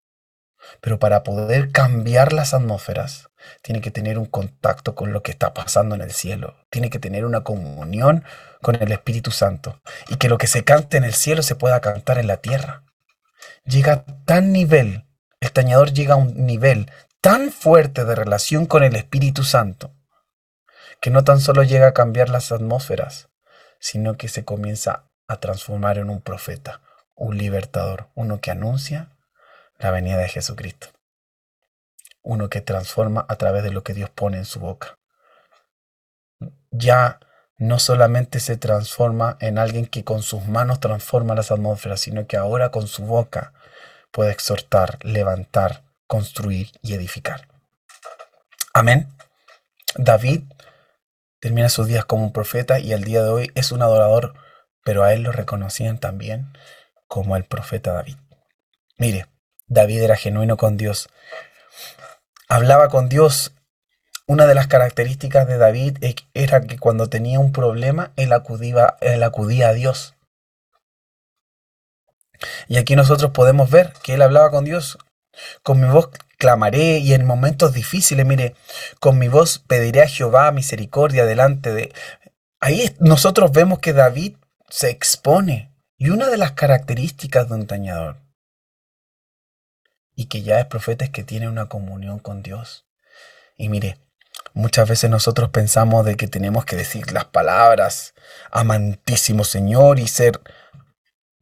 Pero 0.80 1.00
para 1.00 1.24
poder 1.24 1.72
cambiar 1.72 2.32
las 2.32 2.54
atmósferas, 2.54 3.28
tiene 3.60 3.80
que 3.80 3.90
tener 3.90 4.18
un 4.18 4.26
contacto 4.26 4.94
con 4.94 5.12
lo 5.12 5.24
que 5.24 5.32
está 5.32 5.52
pasando 5.52 5.96
en 5.96 6.00
el 6.00 6.12
cielo. 6.12 6.54
Tiene 6.70 6.90
que 6.90 7.00
tener 7.00 7.24
una 7.24 7.42
comunión 7.42 8.22
con 8.62 8.76
el 8.76 8.92
Espíritu 8.92 9.32
Santo. 9.32 9.80
Y 10.08 10.16
que 10.16 10.28
lo 10.28 10.38
que 10.38 10.46
se 10.46 10.62
cante 10.62 10.98
en 10.98 11.04
el 11.04 11.14
cielo 11.14 11.42
se 11.42 11.56
pueda 11.56 11.80
cantar 11.80 12.18
en 12.18 12.28
la 12.28 12.36
tierra. 12.36 12.84
Llega 13.64 13.92
a 13.92 14.04
tan 14.24 14.52
nivel, 14.52 15.06
el 15.40 15.50
tañador 15.50 15.92
llega 15.92 16.14
a 16.14 16.18
un 16.18 16.46
nivel 16.46 16.88
tan 17.20 17.50
fuerte 17.50 18.04
de 18.04 18.14
relación 18.14 18.66
con 18.66 18.84
el 18.84 18.94
Espíritu 18.94 19.42
Santo, 19.42 19.95
que 21.00 21.10
no 21.10 21.24
tan 21.24 21.40
solo 21.40 21.62
llega 21.62 21.88
a 21.88 21.94
cambiar 21.94 22.28
las 22.28 22.52
atmósferas, 22.52 23.28
sino 23.78 24.16
que 24.16 24.28
se 24.28 24.44
comienza 24.44 25.04
a 25.28 25.40
transformar 25.40 25.98
en 25.98 26.10
un 26.10 26.20
profeta, 26.20 26.80
un 27.14 27.36
libertador, 27.36 28.08
uno 28.14 28.40
que 28.40 28.50
anuncia 28.50 29.16
la 29.78 29.90
venida 29.90 30.18
de 30.18 30.28
Jesucristo, 30.28 30.88
uno 32.22 32.48
que 32.48 32.60
transforma 32.60 33.26
a 33.28 33.36
través 33.36 33.62
de 33.62 33.70
lo 33.70 33.82
que 33.82 33.94
Dios 33.94 34.10
pone 34.10 34.38
en 34.38 34.44
su 34.44 34.60
boca. 34.60 34.98
Ya 36.70 37.20
no 37.58 37.78
solamente 37.78 38.40
se 38.40 38.56
transforma 38.56 39.36
en 39.40 39.58
alguien 39.58 39.86
que 39.86 40.04
con 40.04 40.22
sus 40.22 40.46
manos 40.46 40.80
transforma 40.80 41.34
las 41.34 41.50
atmósferas, 41.50 42.00
sino 42.00 42.26
que 42.26 42.36
ahora 42.36 42.70
con 42.70 42.86
su 42.86 43.04
boca 43.04 43.52
puede 44.10 44.30
exhortar, 44.30 44.98
levantar, 45.02 45.84
construir 46.06 46.70
y 46.82 46.94
edificar. 46.94 47.48
Amén. 48.74 49.08
David 49.96 50.42
termina 51.40 51.68
sus 51.68 51.86
días 51.86 52.04
como 52.04 52.24
un 52.24 52.32
profeta 52.32 52.78
y 52.78 52.92
al 52.92 53.04
día 53.04 53.22
de 53.22 53.28
hoy 53.28 53.50
es 53.54 53.72
un 53.72 53.82
adorador, 53.82 54.34
pero 54.84 55.04
a 55.04 55.12
él 55.12 55.22
lo 55.22 55.32
reconocían 55.32 55.98
también 55.98 56.52
como 57.08 57.36
el 57.36 57.44
profeta 57.44 57.92
David. 57.92 58.16
Mire, 58.98 59.26
David 59.66 60.02
era 60.02 60.16
genuino 60.16 60.56
con 60.56 60.76
Dios. 60.76 61.08
Hablaba 62.48 62.88
con 62.88 63.08
Dios. 63.08 63.52
Una 64.28 64.46
de 64.46 64.54
las 64.54 64.66
características 64.66 65.46
de 65.46 65.58
David 65.58 65.98
e, 66.02 66.16
era 66.34 66.60
que 66.62 66.78
cuando 66.78 67.08
tenía 67.08 67.38
un 67.38 67.52
problema, 67.52 68.12
él 68.16 68.32
acudía, 68.32 68.96
él 69.00 69.22
acudía 69.22 69.68
a 69.68 69.72
Dios. 69.72 70.14
Y 72.68 72.78
aquí 72.78 72.96
nosotros 72.96 73.30
podemos 73.30 73.70
ver 73.70 73.92
que 74.02 74.14
él 74.14 74.22
hablaba 74.22 74.50
con 74.50 74.64
Dios. 74.64 74.98
Con 75.62 75.80
mi 75.80 75.88
voz 75.88 76.08
clamaré 76.36 76.98
y 76.98 77.14
en 77.14 77.26
momentos 77.26 77.72
difíciles, 77.72 78.26
mire, 78.26 78.54
con 79.00 79.18
mi 79.18 79.28
voz 79.28 79.58
pediré 79.58 80.02
a 80.02 80.08
Jehová 80.08 80.50
misericordia 80.52 81.26
delante 81.26 81.72
de... 81.72 81.92
Ahí 82.60 82.94
nosotros 83.00 83.52
vemos 83.52 83.78
que 83.78 83.92
David 83.92 84.36
se 84.68 84.90
expone. 84.90 85.72
Y 85.98 86.10
una 86.10 86.28
de 86.28 86.36
las 86.36 86.52
características 86.52 87.48
de 87.48 87.54
un 87.54 87.66
tañador 87.66 88.26
y 90.16 90.26
que 90.26 90.42
ya 90.42 90.58
es 90.58 90.66
profeta 90.66 91.04
es 91.04 91.10
que 91.10 91.22
tiene 91.22 91.46
una 91.46 91.68
comunión 91.68 92.18
con 92.18 92.42
Dios. 92.42 92.86
Y 93.56 93.68
mire, 93.68 93.98
muchas 94.54 94.88
veces 94.88 95.10
nosotros 95.10 95.50
pensamos 95.50 96.04
de 96.04 96.16
que 96.16 96.26
tenemos 96.26 96.64
que 96.64 96.74
decir 96.74 97.12
las 97.12 97.26
palabras, 97.26 98.14
amantísimo 98.50 99.44
Señor, 99.44 100.00
y 100.00 100.08
ser 100.08 100.40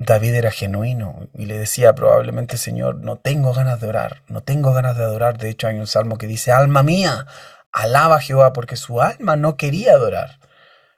David 0.04 0.34
era 0.34 0.50
genuino 0.50 1.28
y 1.34 1.46
le 1.46 1.58
decía 1.58 1.94
probablemente, 1.94 2.56
Señor, 2.56 2.96
no 2.96 3.16
tengo 3.16 3.52
ganas 3.52 3.80
de 3.80 3.88
orar, 3.88 4.22
no 4.28 4.42
tengo 4.42 4.72
ganas 4.72 4.96
de 4.96 5.04
adorar. 5.04 5.38
De 5.38 5.48
hecho, 5.50 5.66
hay 5.68 5.78
un 5.78 5.86
salmo 5.86 6.18
que 6.18 6.26
dice, 6.26 6.52
alma 6.52 6.82
mía, 6.82 7.26
alaba 7.72 8.16
a 8.16 8.20
Jehová, 8.20 8.52
porque 8.52 8.76
su 8.76 9.02
alma 9.02 9.36
no 9.36 9.56
quería 9.56 9.92
adorar. 9.92 10.38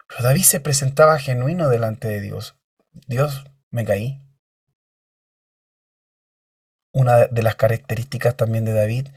Pero 0.09 0.23
David 0.23 0.43
se 0.43 0.61
presentaba 0.61 1.19
genuino 1.19 1.69
delante 1.69 2.09
de 2.09 2.21
Dios. 2.21 2.57
Dios, 3.07 3.45
me 3.71 3.85
caí. 3.85 4.23
Una 6.93 7.27
de 7.27 7.43
las 7.43 7.57
características 7.57 8.37
también 8.37 8.65
de 8.65 8.73
David, 8.73 9.09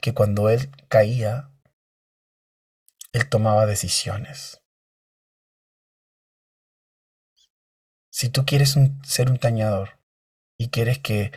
que 0.00 0.14
cuando 0.14 0.48
él 0.50 0.70
caía, 0.88 1.50
él 3.12 3.28
tomaba 3.28 3.66
decisiones. 3.66 4.59
Si 8.10 8.28
tú 8.28 8.44
quieres 8.44 8.76
ser 9.04 9.30
un 9.30 9.38
tañador 9.38 9.98
y 10.58 10.68
quieres 10.68 10.98
que 10.98 11.32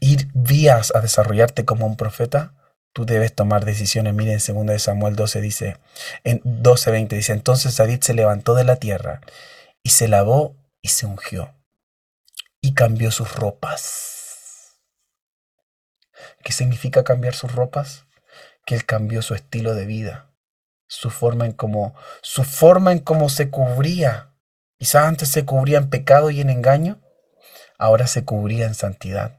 ir 0.00 0.28
vías 0.34 0.92
a 0.94 1.00
desarrollarte 1.00 1.64
como 1.64 1.86
un 1.86 1.96
profeta, 1.96 2.54
tú 2.92 3.04
debes 3.04 3.34
tomar 3.34 3.64
decisiones. 3.64 4.14
Miren, 4.14 4.40
en 4.44 4.66
2 4.66 4.82
Samuel 4.82 5.14
12 5.14 5.40
dice, 5.40 5.76
en 6.24 6.40
12:20 6.42 7.08
dice, 7.08 7.32
entonces 7.32 7.76
David 7.76 8.00
se 8.00 8.14
levantó 8.14 8.54
de 8.54 8.64
la 8.64 8.76
tierra 8.76 9.20
y 9.82 9.90
se 9.90 10.08
lavó 10.08 10.56
y 10.82 10.88
se 10.88 11.06
ungió 11.06 11.54
y 12.60 12.74
cambió 12.74 13.10
sus 13.10 13.34
ropas. 13.34 14.80
¿Qué 16.42 16.52
significa 16.52 17.04
cambiar 17.04 17.34
sus 17.34 17.54
ropas? 17.54 18.06
Que 18.64 18.74
él 18.74 18.84
cambió 18.84 19.22
su 19.22 19.34
estilo 19.34 19.74
de 19.74 19.86
vida, 19.86 20.30
su 20.88 21.10
forma 21.10 21.46
en 21.46 21.52
cómo 21.52 21.94
su 22.22 22.44
forma 22.44 22.92
en 22.92 22.98
cómo 22.98 23.28
se 23.28 23.50
cubría 23.50 24.34
Quizás 24.78 25.06
antes 25.06 25.28
se 25.28 25.44
cubría 25.44 25.78
en 25.78 25.90
pecado 25.90 26.30
y 26.30 26.40
en 26.40 26.50
engaño, 26.50 27.00
ahora 27.78 28.06
se 28.06 28.24
cubría 28.24 28.66
en 28.66 28.74
santidad. 28.74 29.36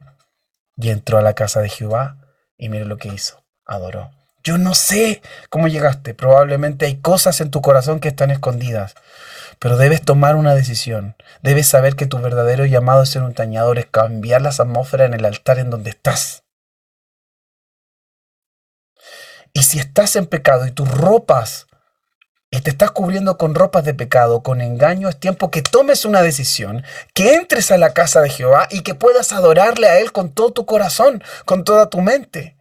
Y 0.75 0.89
entró 0.89 1.17
a 1.17 1.21
la 1.21 1.33
casa 1.33 1.61
de 1.61 1.69
Jehová 1.69 2.17
y 2.57 2.69
mire 2.69 2.85
lo 2.85 2.97
que 2.97 3.07
hizo, 3.07 3.43
adoró. 3.65 4.11
Yo 4.43 4.57
no 4.57 4.73
sé 4.73 5.21
cómo 5.49 5.67
llegaste, 5.67 6.13
probablemente 6.13 6.85
hay 6.85 6.97
cosas 6.97 7.41
en 7.41 7.51
tu 7.51 7.61
corazón 7.61 7.99
que 7.99 8.07
están 8.09 8.31
escondidas, 8.31 8.95
pero 9.59 9.77
debes 9.77 10.01
tomar 10.01 10.35
una 10.35 10.55
decisión. 10.55 11.15
Debes 11.41 11.67
saber 11.67 11.95
que 11.95 12.05
tu 12.05 12.19
verdadero 12.19 12.65
llamado 12.65 13.03
es 13.03 13.09
ser 13.09 13.23
un 13.23 13.33
tañador, 13.33 13.79
es 13.79 13.85
cambiar 13.85 14.41
las 14.41 14.59
atmósferas 14.59 15.07
en 15.07 15.13
el 15.13 15.25
altar 15.25 15.59
en 15.59 15.69
donde 15.69 15.89
estás. 15.89 16.43
Y 19.53 19.63
si 19.63 19.79
estás 19.79 20.15
en 20.15 20.27
pecado 20.27 20.65
y 20.67 20.71
tus 20.71 20.89
ropas 20.89 21.67
y 22.51 22.61
te 22.61 22.71
estás 22.71 22.91
cubriendo 22.91 23.37
con 23.37 23.53
ropas 23.53 23.83
de 23.85 23.93
pecado, 23.93 24.41
con 24.41 24.61
engaño, 24.61 25.07
es 25.07 25.19
tiempo 25.19 25.51
que 25.51 25.61
tomes 25.61 26.05
una 26.05 26.21
decisión, 26.21 26.83
que 27.13 27.35
entres 27.35 27.71
a 27.71 27.77
la 27.77 27.93
casa 27.93 28.21
de 28.21 28.29
Jehová 28.29 28.67
y 28.71 28.81
que 28.81 28.95
puedas 28.95 29.31
adorarle 29.33 29.87
a 29.87 29.99
Él 29.99 30.11
con 30.11 30.33
todo 30.33 30.51
tu 30.51 30.65
corazón, 30.65 31.23
con 31.45 31.63
toda 31.63 31.89
tu 31.89 32.01
mente 32.01 32.57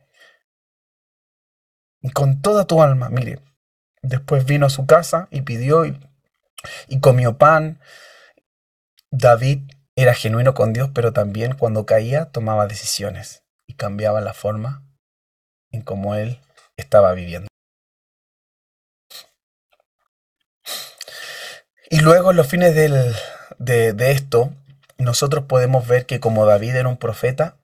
y 2.03 2.11
con 2.11 2.43
toda 2.43 2.67
tu 2.67 2.83
alma. 2.83 3.09
Mire, 3.09 3.41
después 4.03 4.45
vino 4.45 4.67
a 4.67 4.71
su 4.71 4.87
casa 4.87 5.29
y 5.31 5.41
pidió 5.41 5.87
y, 5.87 5.99
y 6.89 7.01
comió 7.01 7.39
pan. 7.39 7.81
David 9.11 9.71
era 9.97 10.13
genuino 10.13 10.53
con 10.53 10.75
Dios, 10.75 10.91
pero 10.95 11.15
también 11.15 11.55
cuando 11.55 11.87
caía 11.87 12.27
tomaba 12.27 12.67
decisiones 12.67 13.43
y 13.67 13.75
cambiaba 13.75 14.21
la 14.21 14.35
forma 14.35 14.85
en 15.71 15.81
cómo 15.81 16.15
él 16.15 16.41
estaba 16.77 17.15
viviendo. 17.15 17.49
Y 21.91 22.01
luego 22.01 22.31
en 22.31 22.37
los 22.37 22.47
fines 22.47 22.75
de, 22.75 24.11
esto, 24.13 24.53
nosotros 24.99 25.45
podemos 25.45 25.87
ver 25.87 26.05
que 26.05 26.21
como 26.21 26.45
David 26.45 26.77
era 26.77 26.89
un 26.89 26.99
profeta, 26.99 27.57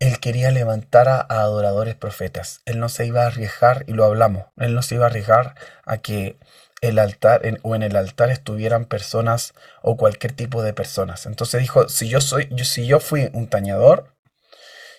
él 0.00 0.18
quería 0.18 0.50
levantar 0.50 1.08
a, 1.08 1.20
adoradores 1.20 1.94
profetas. 1.94 2.62
Él 2.64 2.80
no 2.80 2.88
se 2.88 3.06
iba 3.06 3.22
a 3.22 3.26
arriesgar, 3.28 3.84
y 3.86 3.92
lo 3.92 4.04
hablamos, 4.04 4.46
él 4.56 4.74
no 4.74 4.82
se 4.82 4.96
iba 4.96 5.04
a 5.04 5.08
arriesgar 5.08 5.54
a 5.84 5.98
que 5.98 6.36
el 6.80 6.98
altar 6.98 7.42
o 7.62 7.76
en 7.76 7.82
el 7.82 7.96
altar 7.96 8.30
estuvieran 8.30 8.86
personas 8.86 9.54
o 9.82 9.96
cualquier 9.96 10.32
tipo 10.32 10.62
de 10.62 10.74
personas. 10.74 11.26
Entonces 11.26 11.60
dijo, 11.60 11.88
si 11.88 12.08
yo 12.08 12.20
soy, 12.20 12.48
yo, 12.50 12.64
si 12.64 12.86
yo 12.86 12.98
fui 12.98 13.30
un 13.34 13.46
tañador, 13.46 14.12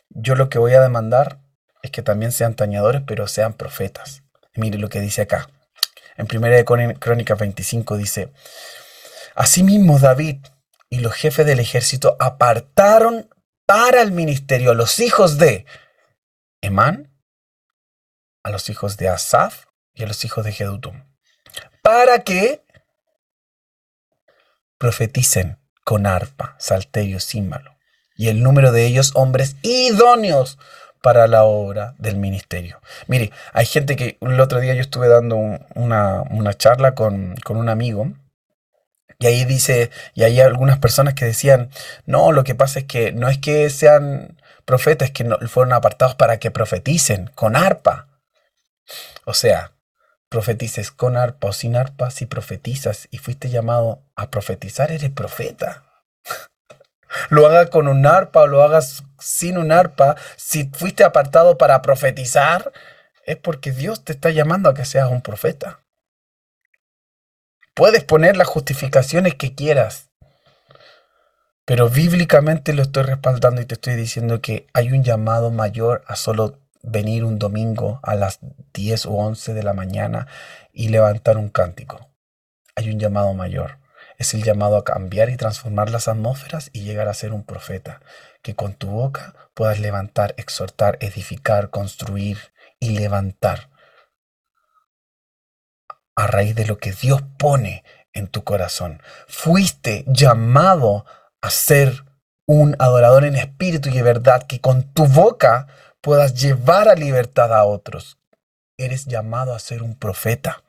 yo 0.09 0.35
lo 0.35 0.47
que 0.49 0.59
voy 0.59 0.73
a 0.73 0.81
demandar 0.81 1.39
es 1.83 1.91
que 1.91 2.01
también 2.01 2.31
sean 2.31 2.55
tañadores, 2.55 3.01
pero 3.05 3.27
sean 3.27 3.53
profetas. 3.53 4.23
mire 4.55 4.77
lo 4.79 4.87
que 4.87 5.01
dice 5.01 5.23
acá. 5.23 5.49
En 6.17 6.27
1 6.31 6.99
Crónicas 6.99 7.39
25 7.39 7.97
dice, 7.97 8.33
Asimismo 9.35 9.99
David 9.99 10.37
y 10.89 10.99
los 10.99 11.13
jefes 11.13 11.45
del 11.45 11.59
ejército 11.59 12.17
apartaron 12.19 13.29
para 13.65 14.01
el 14.01 14.11
ministerio 14.11 14.71
a 14.71 14.75
los 14.75 14.99
hijos 14.99 15.37
de 15.37 15.65
Emán, 16.61 17.13
a 18.43 18.49
los 18.49 18.69
hijos 18.69 18.97
de 18.97 19.09
Asaf 19.09 19.65
y 19.93 20.03
a 20.03 20.07
los 20.07 20.25
hijos 20.25 20.43
de 20.43 20.53
Jedutum, 20.53 21.05
para 21.83 22.23
que 22.23 22.65
profeticen 24.77 25.59
con 25.83 26.05
arpa, 26.05 26.55
salterio, 26.59 27.19
címbalo, 27.19 27.77
y 28.15 28.29
el 28.29 28.41
número 28.41 28.71
de 28.71 28.85
ellos 28.85 29.11
hombres 29.13 29.55
idóneos 29.61 30.57
para 31.01 31.27
la 31.27 31.43
obra 31.43 31.95
del 31.97 32.17
ministerio. 32.17 32.79
Mire, 33.07 33.31
hay 33.53 33.65
gente 33.65 33.95
que 33.95 34.17
el 34.21 34.39
otro 34.39 34.59
día 34.59 34.73
yo 34.73 34.81
estuve 34.81 35.07
dando 35.07 35.37
una, 35.75 36.53
charla 36.57 36.95
con, 36.95 37.35
un 37.49 37.69
amigo 37.69 38.11
y 39.19 39.27
ahí 39.27 39.45
dice, 39.45 39.89
y 40.13 40.23
hay 40.23 40.39
algunas 40.39 40.79
personas 40.79 41.13
que 41.13 41.25
decían, 41.25 41.69
no, 42.05 42.31
lo 42.31 42.43
que 42.43 42.55
pasa 42.55 42.79
es 42.79 42.85
que 42.85 43.11
no 43.11 43.29
es 43.29 43.39
que 43.39 43.69
sean 43.69 44.37
profetas, 44.65 45.11
que 45.11 45.23
no, 45.23 45.37
fueron 45.47 45.73
apartados 45.73 46.15
para 46.15 46.37
que 46.37 46.51
profeticen 46.51 47.31
con 47.33 47.55
arpa. 47.55 48.07
O 49.25 49.33
sea, 49.33 49.71
profetices 50.29 50.91
con 50.91 51.17
arpa 51.17 51.47
o 51.47 51.53
sin 51.53 51.75
arpa, 51.75 52.11
si 52.11 52.25
profetizas 52.25 53.07
y 53.11 53.17
fuiste 53.17 53.49
llamado 53.49 54.03
a 54.15 54.29
profetizar, 54.29 54.91
eres 54.91 55.09
profeta 55.09 55.83
lo 57.29 57.47
hagas 57.47 57.69
con 57.69 57.87
un 57.87 58.05
arpa 58.05 58.41
o 58.41 58.47
lo 58.47 58.63
hagas 58.63 59.03
sin 59.19 59.57
un 59.57 59.71
arpa, 59.71 60.15
si 60.35 60.69
fuiste 60.73 61.03
apartado 61.03 61.57
para 61.57 61.81
profetizar, 61.81 62.71
es 63.25 63.37
porque 63.37 63.71
Dios 63.71 64.03
te 64.03 64.13
está 64.13 64.29
llamando 64.29 64.69
a 64.69 64.73
que 64.73 64.85
seas 64.85 65.09
un 65.09 65.21
profeta. 65.21 65.81
Puedes 67.73 68.03
poner 68.03 68.37
las 68.37 68.47
justificaciones 68.47 69.35
que 69.35 69.53
quieras, 69.53 70.09
pero 71.65 71.89
bíblicamente 71.89 72.73
lo 72.73 72.83
estoy 72.83 73.03
respaldando 73.03 73.61
y 73.61 73.65
te 73.65 73.75
estoy 73.75 73.95
diciendo 73.95 74.41
que 74.41 74.67
hay 74.73 74.91
un 74.91 75.03
llamado 75.03 75.51
mayor 75.51 76.03
a 76.07 76.15
solo 76.15 76.59
venir 76.81 77.25
un 77.25 77.37
domingo 77.37 77.99
a 78.03 78.15
las 78.15 78.39
10 78.73 79.07
o 79.07 79.11
11 79.11 79.53
de 79.53 79.63
la 79.63 79.73
mañana 79.73 80.27
y 80.71 80.89
levantar 80.89 81.37
un 81.37 81.49
cántico. 81.49 82.09
Hay 82.75 82.89
un 82.89 82.99
llamado 82.99 83.33
mayor 83.33 83.79
es 84.17 84.33
el 84.33 84.43
llamado 84.43 84.77
a 84.77 84.83
cambiar 84.83 85.29
y 85.29 85.37
transformar 85.37 85.89
las 85.89 86.07
atmósferas 86.07 86.69
y 86.73 86.81
llegar 86.81 87.07
a 87.07 87.13
ser 87.13 87.33
un 87.33 87.43
profeta, 87.43 88.01
que 88.41 88.55
con 88.55 88.73
tu 88.73 88.87
boca 88.87 89.33
puedas 89.53 89.79
levantar, 89.79 90.33
exhortar, 90.37 90.97
edificar, 91.01 91.69
construir 91.69 92.37
y 92.79 92.97
levantar 92.97 93.69
a 96.15 96.27
raíz 96.27 96.55
de 96.55 96.65
lo 96.65 96.79
que 96.79 96.91
Dios 96.91 97.21
pone 97.37 97.83
en 98.13 98.27
tu 98.27 98.43
corazón. 98.43 99.01
Fuiste 99.27 100.03
llamado 100.07 101.05
a 101.41 101.49
ser 101.51 102.03
un 102.47 102.75
adorador 102.79 103.25
en 103.25 103.35
espíritu 103.35 103.89
y 103.89 103.93
de 103.93 104.01
verdad, 104.01 104.43
que 104.43 104.59
con 104.59 104.91
tu 104.93 105.05
boca 105.05 105.67
puedas 106.01 106.33
llevar 106.33 106.87
a 106.87 106.95
libertad 106.95 107.53
a 107.53 107.65
otros. 107.65 108.17
Eres 108.77 109.05
llamado 109.05 109.53
a 109.53 109.59
ser 109.59 109.83
un 109.83 109.95
profeta. 109.95 110.63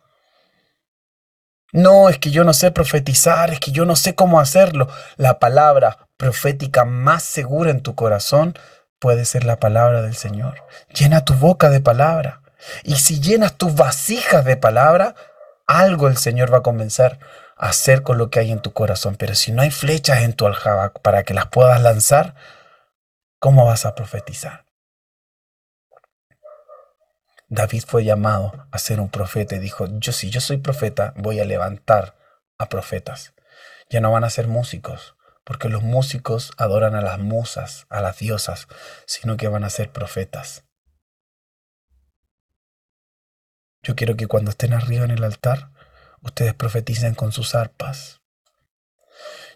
No, 1.72 2.08
es 2.08 2.18
que 2.18 2.30
yo 2.30 2.44
no 2.44 2.54
sé 2.54 2.70
profetizar, 2.70 3.50
es 3.50 3.60
que 3.60 3.72
yo 3.72 3.84
no 3.84 3.94
sé 3.94 4.14
cómo 4.14 4.40
hacerlo. 4.40 4.88
La 5.16 5.38
palabra 5.38 6.08
profética 6.16 6.84
más 6.84 7.22
segura 7.22 7.70
en 7.70 7.82
tu 7.82 7.94
corazón 7.94 8.54
puede 8.98 9.24
ser 9.24 9.44
la 9.44 9.60
palabra 9.60 10.02
del 10.02 10.16
Señor. 10.16 10.64
Llena 10.94 11.24
tu 11.24 11.34
boca 11.34 11.68
de 11.68 11.80
palabra. 11.80 12.40
Y 12.84 12.96
si 12.96 13.20
llenas 13.20 13.56
tus 13.56 13.74
vasijas 13.74 14.44
de 14.44 14.56
palabra, 14.56 15.14
algo 15.66 16.08
el 16.08 16.16
Señor 16.16 16.52
va 16.52 16.58
a 16.58 16.62
comenzar 16.62 17.18
a 17.56 17.68
hacer 17.68 18.02
con 18.02 18.18
lo 18.18 18.30
que 18.30 18.40
hay 18.40 18.50
en 18.50 18.60
tu 18.60 18.72
corazón. 18.72 19.16
Pero 19.16 19.34
si 19.34 19.52
no 19.52 19.62
hay 19.62 19.70
flechas 19.70 20.22
en 20.22 20.32
tu 20.32 20.46
aljaba 20.46 20.92
para 20.92 21.22
que 21.22 21.34
las 21.34 21.46
puedas 21.46 21.80
lanzar, 21.82 22.34
¿cómo 23.38 23.66
vas 23.66 23.84
a 23.84 23.94
profetizar? 23.94 24.67
David 27.50 27.84
fue 27.86 28.04
llamado 28.04 28.68
a 28.70 28.78
ser 28.78 29.00
un 29.00 29.08
profeta 29.08 29.56
y 29.56 29.58
dijo, 29.58 29.86
yo 29.98 30.12
si 30.12 30.30
yo 30.30 30.40
soy 30.40 30.58
profeta, 30.58 31.14
voy 31.16 31.40
a 31.40 31.46
levantar 31.46 32.18
a 32.58 32.68
profetas. 32.68 33.34
Ya 33.88 34.00
no 34.00 34.12
van 34.12 34.24
a 34.24 34.30
ser 34.30 34.48
músicos, 34.48 35.16
porque 35.44 35.70
los 35.70 35.82
músicos 35.82 36.52
adoran 36.58 36.94
a 36.94 37.00
las 37.00 37.18
musas, 37.18 37.86
a 37.88 38.02
las 38.02 38.18
diosas, 38.18 38.68
sino 39.06 39.38
que 39.38 39.48
van 39.48 39.64
a 39.64 39.70
ser 39.70 39.90
profetas. 39.92 40.66
Yo 43.82 43.96
quiero 43.96 44.16
que 44.16 44.26
cuando 44.26 44.50
estén 44.50 44.74
arriba 44.74 45.06
en 45.06 45.10
el 45.10 45.24
altar, 45.24 45.72
ustedes 46.20 46.52
profeticen 46.52 47.14
con 47.14 47.32
sus 47.32 47.54
arpas, 47.54 48.17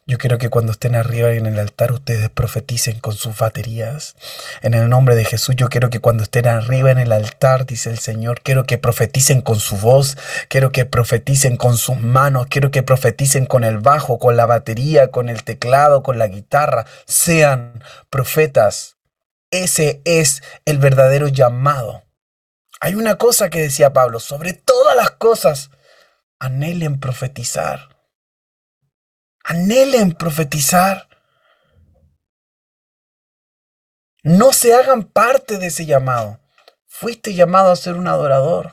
yo 0.04 0.18
quiero 0.18 0.36
que 0.38 0.50
cuando 0.50 0.72
estén 0.72 0.96
arriba 0.96 1.30
en 1.30 1.46
el 1.46 1.60
altar 1.60 1.92
ustedes 1.92 2.28
profeticen 2.28 2.98
con 2.98 3.14
sus 3.14 3.38
baterías. 3.38 4.16
En 4.60 4.74
el 4.74 4.88
nombre 4.88 5.14
de 5.14 5.24
Jesús, 5.24 5.54
yo 5.54 5.68
quiero 5.68 5.90
que 5.90 6.00
cuando 6.00 6.24
estén 6.24 6.48
arriba 6.48 6.90
en 6.90 6.98
el 6.98 7.12
altar, 7.12 7.66
dice 7.66 7.88
el 7.88 8.00
Señor, 8.00 8.40
quiero 8.40 8.64
que 8.64 8.78
profeticen 8.78 9.42
con 9.42 9.60
su 9.60 9.76
voz, 9.76 10.18
quiero 10.48 10.72
que 10.72 10.86
profeticen 10.86 11.56
con 11.56 11.76
sus 11.76 12.00
manos, 12.00 12.48
quiero 12.50 12.72
que 12.72 12.82
profeticen 12.82 13.46
con 13.46 13.62
el 13.62 13.78
bajo, 13.78 14.18
con 14.18 14.36
la 14.36 14.44
batería, 14.44 15.12
con 15.12 15.28
el 15.28 15.44
teclado, 15.44 16.02
con 16.02 16.18
la 16.18 16.26
guitarra. 16.26 16.84
Sean 17.06 17.84
profetas. 18.10 18.96
Ese 19.52 20.00
es 20.04 20.42
el 20.64 20.78
verdadero 20.78 21.28
llamado. 21.28 22.02
Hay 22.80 22.96
una 22.96 23.18
cosa 23.18 23.50
que 23.50 23.60
decía 23.60 23.92
Pablo, 23.92 24.18
sobre 24.18 24.52
todas 24.52 24.96
las 24.96 25.12
cosas, 25.12 25.70
anhelen 26.40 26.98
profetizar 26.98 27.91
Anhelen 29.44 30.12
profetizar. 30.12 31.08
No 34.22 34.52
se 34.52 34.74
hagan 34.74 35.04
parte 35.04 35.58
de 35.58 35.66
ese 35.66 35.86
llamado. 35.86 36.40
Fuiste 36.86 37.34
llamado 37.34 37.72
a 37.72 37.76
ser 37.76 37.94
un 37.94 38.06
adorador. 38.06 38.72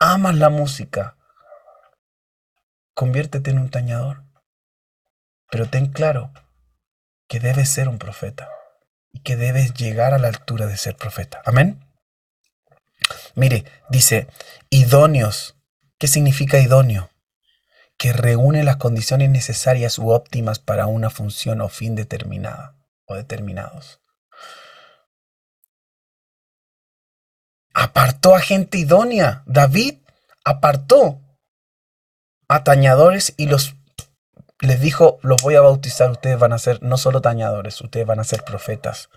Amas 0.00 0.34
la 0.34 0.48
música. 0.48 1.16
Conviértete 2.94 3.50
en 3.50 3.58
un 3.58 3.70
tañador. 3.70 4.24
Pero 5.50 5.68
ten 5.68 5.92
claro 5.92 6.32
que 7.28 7.38
debes 7.38 7.68
ser 7.68 7.88
un 7.88 7.98
profeta 7.98 8.50
y 9.12 9.20
que 9.20 9.36
debes 9.36 9.74
llegar 9.74 10.14
a 10.14 10.18
la 10.18 10.28
altura 10.28 10.66
de 10.66 10.76
ser 10.76 10.96
profeta. 10.96 11.40
Amén. 11.44 11.88
Mire, 13.34 13.64
dice, 13.88 14.26
idóneos. 14.70 15.56
¿Qué 15.98 16.08
significa 16.08 16.58
idóneo? 16.58 17.11
Que 18.02 18.12
reúne 18.12 18.64
las 18.64 18.78
condiciones 18.78 19.30
necesarias 19.30 19.96
u 19.96 20.10
óptimas 20.10 20.58
para 20.58 20.88
una 20.88 21.08
función 21.08 21.60
o 21.60 21.68
fin 21.68 21.94
determinada 21.94 22.74
o 23.04 23.14
determinados. 23.14 24.00
Apartó 27.72 28.34
a 28.34 28.40
gente 28.40 28.78
idónea. 28.78 29.44
David 29.46 30.00
apartó 30.44 31.20
a 32.48 32.64
tañadores 32.64 33.34
y 33.36 33.46
los 33.46 33.76
les 34.58 34.80
dijo, 34.80 35.20
los 35.22 35.40
voy 35.40 35.54
a 35.54 35.60
bautizar, 35.60 36.10
ustedes 36.10 36.40
van 36.40 36.52
a 36.52 36.58
ser 36.58 36.82
no 36.82 36.96
solo 36.96 37.20
tañadores, 37.20 37.80
ustedes 37.80 38.04
van 38.04 38.18
a 38.18 38.24
ser 38.24 38.42
profetas, 38.42 39.10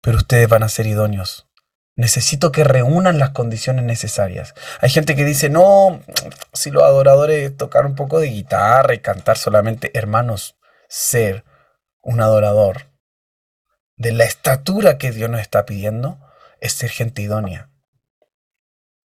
pero 0.00 0.16
ustedes 0.16 0.48
van 0.48 0.62
a 0.62 0.70
ser 0.70 0.86
idóneos. 0.86 1.43
Necesito 1.96 2.50
que 2.50 2.64
reúnan 2.64 3.18
las 3.18 3.30
condiciones 3.30 3.84
necesarias. 3.84 4.54
Hay 4.80 4.90
gente 4.90 5.14
que 5.14 5.24
dice, 5.24 5.48
no, 5.48 6.00
si 6.52 6.70
los 6.70 6.82
adoradores 6.82 7.56
tocar 7.56 7.86
un 7.86 7.94
poco 7.94 8.18
de 8.18 8.28
guitarra 8.28 8.94
y 8.94 8.98
cantar 8.98 9.38
solamente, 9.38 9.96
hermanos, 9.96 10.56
ser 10.88 11.44
un 12.02 12.20
adorador 12.20 12.90
de 13.96 14.10
la 14.10 14.24
estatura 14.24 14.98
que 14.98 15.12
Dios 15.12 15.30
nos 15.30 15.40
está 15.40 15.64
pidiendo 15.66 16.18
es 16.60 16.72
ser 16.72 16.90
gente 16.90 17.22
idónea. 17.22 17.70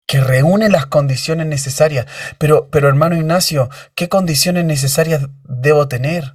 Que 0.07 0.21
reúne 0.21 0.69
las 0.69 0.87
condiciones 0.87 1.47
necesarias. 1.47 2.07
Pero, 2.39 2.69
pero 2.69 2.89
hermano 2.89 3.15
Ignacio, 3.15 3.71
¿qué 3.95 4.09
condiciones 4.09 4.65
necesarias 4.65 5.23
debo 5.45 5.87
tener? 5.87 6.35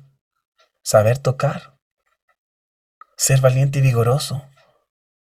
Saber 0.82 1.18
tocar. 1.18 1.78
Ser 3.18 3.42
valiente 3.42 3.80
y 3.80 3.82
vigoroso 3.82 4.48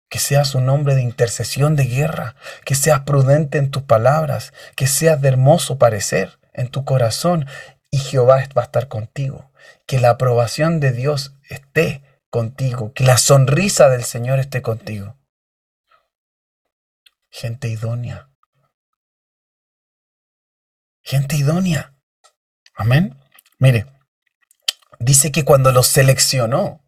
que 0.09 0.19
seas 0.19 0.55
un 0.55 0.69
hombre 0.69 0.95
de 0.95 1.03
intercesión 1.03 1.77
de 1.77 1.85
guerra, 1.85 2.37
que 2.65 2.75
seas 2.75 3.01
prudente 3.01 3.59
en 3.59 3.71
tus 3.71 3.83
palabras, 3.83 4.53
que 4.77 4.87
seas 4.87 5.21
de 5.21 5.29
hermoso 5.29 5.79
parecer 5.79 6.39
en 6.53 6.69
tu 6.69 6.85
corazón 6.85 7.47
y 7.91 7.99
Jehová 7.99 8.45
va 8.57 8.63
a 8.63 8.65
estar 8.65 8.89
contigo. 8.89 9.51
Que 9.87 9.99
la 10.01 10.11
aprobación 10.11 10.81
de 10.81 10.93
Dios 10.93 11.35
esté 11.49 12.03
contigo, 12.31 12.93
que 12.93 13.05
la 13.05 13.19
sonrisa 13.19 13.89
del 13.89 14.05
Señor 14.05 14.39
esté 14.39 14.63
contigo. 14.63 15.17
Gente 17.31 17.69
idónea. 17.69 18.31
Gente 21.03 21.37
idónea. 21.37 21.95
Amén. 22.75 23.17
Mire, 23.59 23.87
dice 24.99 25.33
que 25.33 25.45
cuando 25.45 25.73
los 25.73 25.87
seleccionó, 25.87 26.86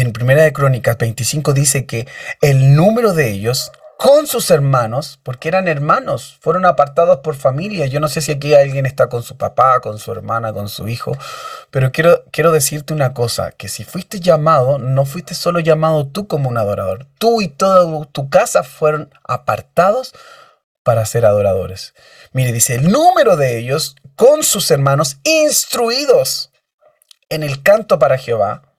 en 0.00 0.12
Primera 0.12 0.42
de 0.42 0.52
Crónicas 0.52 0.96
25 0.98 1.52
dice 1.52 1.86
que 1.86 2.06
el 2.40 2.74
número 2.74 3.12
de 3.12 3.30
ellos 3.30 3.72
con 4.00 4.26
sus 4.26 4.50
hermanos, 4.50 5.20
porque 5.22 5.48
eran 5.48 5.68
hermanos, 5.68 6.38
fueron 6.40 6.64
apartados 6.64 7.18
por 7.18 7.34
familia. 7.34 7.84
Yo 7.84 8.00
no 8.00 8.08
sé 8.08 8.22
si 8.22 8.32
aquí 8.32 8.54
alguien 8.54 8.86
está 8.86 9.10
con 9.10 9.22
su 9.22 9.36
papá, 9.36 9.80
con 9.80 9.98
su 9.98 10.10
hermana, 10.10 10.54
con 10.54 10.70
su 10.70 10.88
hijo, 10.88 11.12
pero 11.70 11.92
quiero, 11.92 12.24
quiero 12.30 12.50
decirte 12.50 12.94
una 12.94 13.12
cosa, 13.12 13.52
que 13.52 13.68
si 13.68 13.84
fuiste 13.84 14.18
llamado, 14.18 14.78
no 14.78 15.04
fuiste 15.04 15.34
solo 15.34 15.60
llamado 15.60 16.06
tú 16.06 16.26
como 16.26 16.48
un 16.48 16.56
adorador, 16.56 17.08
tú 17.18 17.42
y 17.42 17.48
toda 17.48 18.06
tu 18.06 18.30
casa 18.30 18.62
fueron 18.62 19.12
apartados 19.22 20.14
para 20.82 21.04
ser 21.04 21.26
adoradores. 21.26 21.92
Mire, 22.32 22.52
dice, 22.52 22.76
el 22.76 22.90
número 22.90 23.36
de 23.36 23.58
ellos 23.58 23.96
con 24.16 24.44
sus 24.44 24.70
hermanos 24.70 25.18
instruidos 25.24 26.50
en 27.28 27.42
el 27.42 27.62
canto 27.62 27.98
para 27.98 28.16
Jehová, 28.16 28.69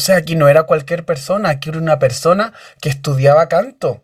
o 0.00 0.02
sea, 0.02 0.16
aquí 0.16 0.34
no 0.34 0.48
era 0.48 0.62
cualquier 0.62 1.04
persona, 1.04 1.50
aquí 1.50 1.68
era 1.68 1.76
una 1.76 1.98
persona 1.98 2.54
que 2.80 2.88
estudiaba 2.88 3.50
canto, 3.50 4.02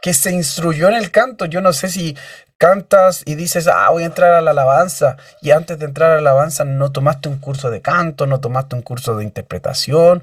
que 0.00 0.14
se 0.14 0.30
instruyó 0.30 0.86
en 0.86 0.94
el 0.94 1.10
canto. 1.10 1.46
Yo 1.46 1.60
no 1.60 1.72
sé 1.72 1.88
si 1.88 2.16
cantas 2.56 3.24
y 3.26 3.34
dices, 3.34 3.66
ah, 3.66 3.90
voy 3.90 4.04
a 4.04 4.06
entrar 4.06 4.32
a 4.32 4.40
la 4.40 4.52
alabanza, 4.52 5.16
y 5.42 5.50
antes 5.50 5.80
de 5.80 5.86
entrar 5.86 6.12
a 6.12 6.14
la 6.14 6.20
alabanza 6.20 6.64
no 6.64 6.92
tomaste 6.92 7.28
un 7.28 7.38
curso 7.38 7.72
de 7.72 7.82
canto, 7.82 8.28
no 8.28 8.38
tomaste 8.38 8.76
un 8.76 8.82
curso 8.82 9.16
de 9.16 9.24
interpretación. 9.24 10.22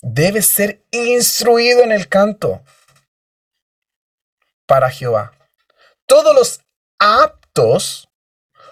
Debes 0.00 0.46
ser 0.46 0.82
instruido 0.90 1.82
en 1.82 1.92
el 1.92 2.08
canto 2.08 2.62
para 4.64 4.88
Jehová. 4.88 5.32
Todos 6.06 6.34
los 6.34 6.62
aptos 6.98 8.08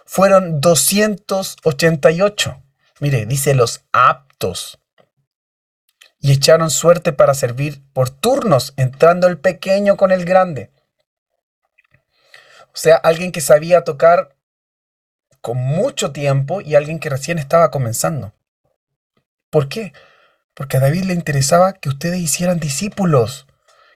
fueron 0.07 0.63
288. 0.63 2.63
Mire, 3.03 3.27
dice 3.27 3.53
los 3.55 3.85
aptos 3.91 4.79
y 6.21 6.31
echaron 6.31 6.71
suerte 6.71 7.13
para 7.13 7.35
servir 7.35 7.83
por 7.93 8.11
turnos, 8.11 8.75
entrando 8.77 9.27
el 9.27 9.39
pequeño 9.39 9.97
con 9.97 10.13
el 10.13 10.25
grande. 10.25 10.71
O 12.67 12.75
sea, 12.77 12.95
alguien 12.95 13.33
que 13.33 13.41
sabía 13.41 13.83
tocar 13.83 14.37
con 15.41 15.57
mucho 15.57 16.13
tiempo 16.13 16.61
y 16.61 16.77
alguien 16.77 17.01
que 17.01 17.11
recién 17.11 17.41
estaba 17.41 17.73
comenzando. 17.73 18.35
¿Por 19.51 19.69
qué? 19.69 19.93
Porque 20.55 20.77
a 20.77 20.81
David 20.81 21.07
le 21.07 21.15
interesaba 21.15 21.73
que 21.73 21.89
ustedes 21.89 22.21
hicieran 22.21 22.61
discípulos, 22.61 23.49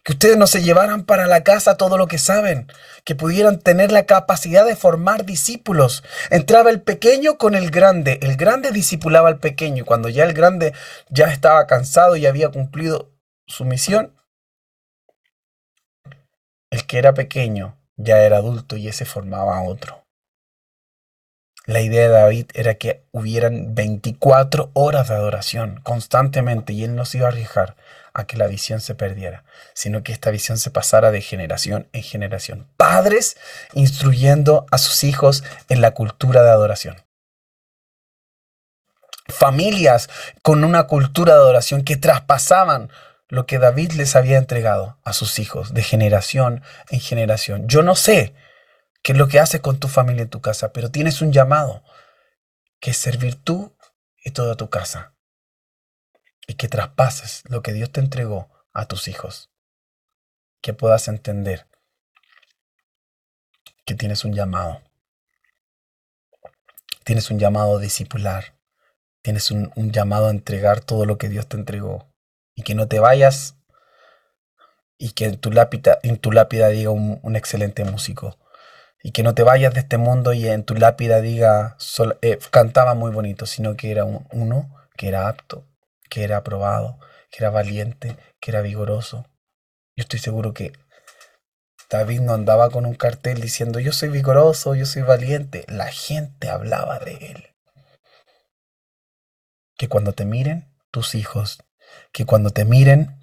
que 0.07 0.13
ustedes 0.13 0.37
no 0.37 0.47
se 0.47 0.63
llevaran 0.63 1.03
para 1.03 1.27
la 1.27 1.43
casa 1.43 1.77
todo 1.77 1.99
lo 1.99 2.07
que 2.07 2.19
saben, 2.19 2.69
que 3.03 3.17
pudieran 3.17 3.59
tener 3.59 3.91
la 3.91 4.07
capacidad 4.07 4.65
de 4.65 4.77
formar 4.77 5.25
discípulos. 5.25 6.05
Entraba 6.31 6.71
el 6.71 6.81
pequeño 6.81 7.39
con 7.39 7.57
el 7.57 7.73
grande, 7.73 8.21
el 8.23 8.37
grande 8.37 8.71
discipulaba 8.71 9.27
al 9.27 9.41
pequeño, 9.41 9.85
cuando 9.85 10.09
ya 10.09 10.23
el 10.23 10.33
grande 10.33 10.75
ya 11.09 11.27
estaba 11.27 11.67
cansado 11.67 12.15
y 12.15 12.25
había 12.25 12.51
cumplido 12.51 13.11
su 13.49 13.65
misión, 13.65 14.15
el 16.71 16.87
que 16.87 16.99
era 16.99 17.13
pequeño 17.13 17.77
ya 17.97 18.21
era 18.21 18.37
adulto 18.37 18.77
y 18.77 18.87
ese 18.87 19.07
formaba 19.07 19.59
a 19.59 19.63
otro. 19.63 20.05
La 21.65 21.81
idea 21.81 22.03
de 22.03 22.15
David 22.15 22.47
era 22.55 22.75
que 22.75 23.03
hubieran 23.11 23.75
24 23.75 24.71
horas 24.73 25.09
de 25.09 25.17
adoración 25.17 25.81
constantemente 25.83 26.73
y 26.75 26.85
él 26.85 26.95
no 26.95 27.05
se 27.05 27.19
iba 27.19 27.27
a 27.27 27.31
arriesgar 27.31 27.75
a 28.17 28.27
que 28.27 28.39
la 28.39 28.47
visión 28.47 28.81
se 28.81 28.95
perdiera, 28.95 29.45
sino 29.75 30.03
que 30.03 30.11
esta 30.11 30.31
visión 30.31 30.57
se 30.57 30.71
pasara 30.71 31.11
de 31.11 31.21
generación 31.21 31.89
en 31.93 32.03
generación. 32.03 32.67
Padres 32.79 33.37
instruyendo 33.75 34.65
a 34.71 34.79
sus 34.79 35.05
hijos 35.05 35.45
en 35.69 35.83
la 35.83 35.91
cultura 35.93 36.43
de 36.43 36.49
adoración. 36.49 36.97
Familias 39.29 40.09
con 40.43 40.65
una 40.65 40.85
cultura 40.85 41.35
de 41.35 41.41
adoración 41.41 41.85
que 41.85 41.97
traspasaban 41.97 42.91
lo 43.29 43.45
que 43.45 43.59
David 43.59 43.93
les 43.93 44.17
había 44.17 44.39
entregado 44.39 44.99
a 45.05 45.13
sus 45.13 45.39
hijos 45.39 45.75
de 45.75 45.83
generación 45.83 46.63
en 46.89 47.01
generación. 47.01 47.69
Yo 47.69 47.83
no 47.83 47.97
sé 47.97 48.35
qué 49.03 49.13
es 49.13 49.19
lo 49.19 49.29
que 49.29 49.41
haces 49.41 49.61
con 49.61 49.79
tu 49.79 49.89
familia 49.89 50.23
en 50.23 50.31
tu 50.31 50.41
casa, 50.41 50.73
pero 50.73 50.91
tienes 50.91 51.21
un 51.21 51.33
llamado 51.33 51.83
que 52.81 52.93
es 52.93 52.97
servir 52.97 53.35
tú 53.35 53.77
y 54.25 54.31
toda 54.31 54.55
tu 54.55 54.71
casa 54.71 55.16
y 56.47 56.55
que 56.55 56.69
traspases 56.69 57.43
lo 57.49 57.63
que 57.63 57.73
Dios 57.73 57.91
te 57.91 58.01
entregó 58.01 58.49
a 58.73 58.87
tus 58.87 59.09
hijos. 59.09 59.51
Que 60.61 60.73
puedas 60.73 61.09
entender 61.09 61.67
que 63.85 63.95
tienes 63.95 64.25
un 64.25 64.33
llamado. 64.33 64.83
Tienes 67.05 67.31
un 67.31 67.39
llamado 67.39 67.79
a 67.79 67.81
discipular. 67.81 68.57
Tienes 69.23 69.51
un, 69.51 69.71
llamado 69.93 70.29
a 70.29 70.31
entregar 70.31 70.81
todo 70.81 71.05
lo 71.05 71.19
que 71.19 71.29
Dios 71.29 71.49
te 71.49 71.57
entregó. 71.57 72.13
Y 72.55 72.63
que 72.63 72.75
no 72.75 72.89
te 72.89 73.01
vayas 73.01 73.57
y 74.99 75.11
que 75.11 75.27
en 75.27 75.37
tu 75.37 75.53
lápida, 75.53 75.99
en 76.03 76.17
tu 76.17 76.33
lápida 76.33 76.69
diga 76.69 76.91
un, 76.91 77.37
excelente 77.37 77.85
músico. 77.85 78.39
Y 79.03 79.13
que 79.13 79.23
no 79.23 79.35
te 79.35 79.43
vayas 79.43 79.75
de 79.75 79.81
este 79.81 79.99
mundo 79.99 80.33
y 80.33 80.49
en 80.49 80.65
tu 80.65 80.75
lápida 80.75 81.21
diga 81.21 81.77
eh, 82.23 82.39
cantaba 82.51 82.95
muy 82.95 83.13
bonito, 83.13 83.47
sino 83.47 83.77
que 83.77 83.91
era 83.91 84.05
uno 84.05 84.75
que 84.97 85.09
era 85.09 85.29
apto 85.29 85.67
que 86.09 86.25
era 86.25 86.39
aprobado, 86.39 86.99
que 87.31 87.39
era 87.39 87.51
valiente, 87.51 88.17
que 88.41 88.51
era 88.51 88.63
vigoroso. 88.63 89.27
Yo 89.97 90.03
estoy 90.03 90.19
seguro 90.19 90.55
que 90.55 90.73
David 91.89 92.21
no 92.21 92.35
andaba 92.35 92.71
con 92.71 92.85
un 92.85 92.95
cartel 92.95 93.41
diciendo 93.41 93.79
yo 93.79 93.93
soy 93.93 94.09
vigoroso, 94.09 94.75
yo 94.75 94.87
soy 94.87 95.03
valiente. 95.03 95.65
La 95.69 95.87
gente 95.89 96.49
hablaba 96.49 96.99
de 96.99 97.15
él. 97.15 97.55
Que 99.77 99.89
cuando 99.89 100.13
te 100.13 100.25
miren 100.25 100.75
tus 100.91 101.15
hijos, 101.15 101.63
que 102.13 102.25
cuando 102.25 102.51
te 102.51 102.65
miren 102.65 103.23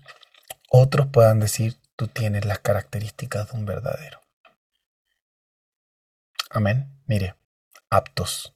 otros 0.70 1.08
puedan 1.08 1.40
decir 1.40 1.78
tú 1.96 2.08
tienes 2.08 2.46
las 2.46 2.60
características 2.60 3.52
de 3.52 3.58
un 3.58 3.66
verdadero. 3.66 4.22
Amén. 6.50 7.02
Mire, 7.06 7.36
aptos, 7.90 8.56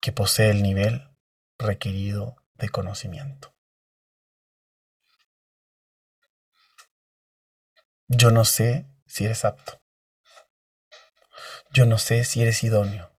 que 0.00 0.12
posee 0.12 0.50
el 0.50 0.62
nivel 0.62 1.08
requerido 1.58 2.41
de 2.62 2.68
conocimiento. 2.68 3.52
Yo 8.06 8.30
no 8.30 8.44
sé 8.44 8.86
si 9.04 9.24
eres 9.24 9.44
apto. 9.44 9.82
Yo 11.72 11.86
no 11.86 11.98
sé 11.98 12.22
si 12.22 12.40
eres 12.40 12.62
idóneo. 12.62 13.10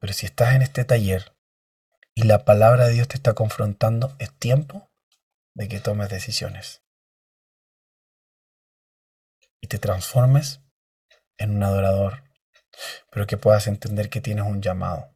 Pero 0.00 0.14
si 0.14 0.24
estás 0.24 0.54
en 0.54 0.62
este 0.62 0.86
taller 0.86 1.36
y 2.14 2.22
la 2.22 2.46
palabra 2.46 2.86
de 2.86 2.94
Dios 2.94 3.08
te 3.08 3.16
está 3.16 3.34
confrontando, 3.34 4.16
es 4.18 4.32
tiempo 4.38 4.90
de 5.54 5.68
que 5.68 5.80
tomes 5.80 6.08
decisiones. 6.08 6.82
Y 9.60 9.66
te 9.66 9.78
transformes 9.78 10.62
en 11.36 11.56
un 11.56 11.62
adorador. 11.62 12.24
Pero 13.10 13.26
que 13.26 13.36
puedas 13.36 13.66
entender 13.66 14.08
que 14.08 14.22
tienes 14.22 14.46
un 14.46 14.62
llamado. 14.62 15.14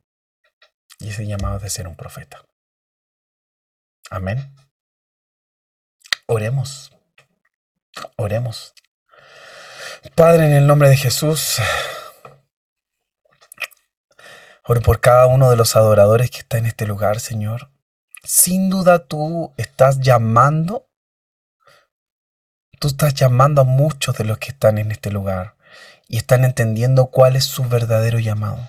Y 0.99 1.09
ese 1.09 1.27
llamado 1.27 1.57
es 1.57 1.63
de 1.63 1.71
ser 1.71 1.89
un 1.89 1.97
profeta. 1.97 2.45
Amén. 4.13 4.55
Oremos. 6.27 6.93
Oremos. 8.17 8.75
Padre, 10.15 10.45
en 10.45 10.53
el 10.53 10.67
nombre 10.67 10.91
de 10.91 10.99
Jesús, 10.99 11.57
oro 14.65 14.83
por 14.83 15.01
cada 15.01 15.27
uno 15.29 15.49
de 15.49 15.57
los 15.57 15.77
adoradores 15.77 16.31
que 16.31 16.41
está 16.41 16.59
en 16.59 16.67
este 16.67 16.87
lugar, 16.87 17.21
Señor. 17.21 17.71
Sin 18.23 18.69
duda 18.69 19.07
tú 19.07 19.55
estás 19.57 19.99
llamando, 20.01 20.91
tú 22.81 22.89
estás 22.89 23.15
llamando 23.15 23.63
a 23.63 23.65
muchos 23.65 24.15
de 24.19 24.25
los 24.25 24.37
que 24.37 24.51
están 24.51 24.77
en 24.77 24.93
este 24.93 25.11
lugar 25.11 25.57
y 26.07 26.19
están 26.19 26.45
entendiendo 26.45 27.07
cuál 27.07 27.35
es 27.35 27.45
su 27.45 27.65
verdadero 27.65 28.19
llamado. 28.19 28.69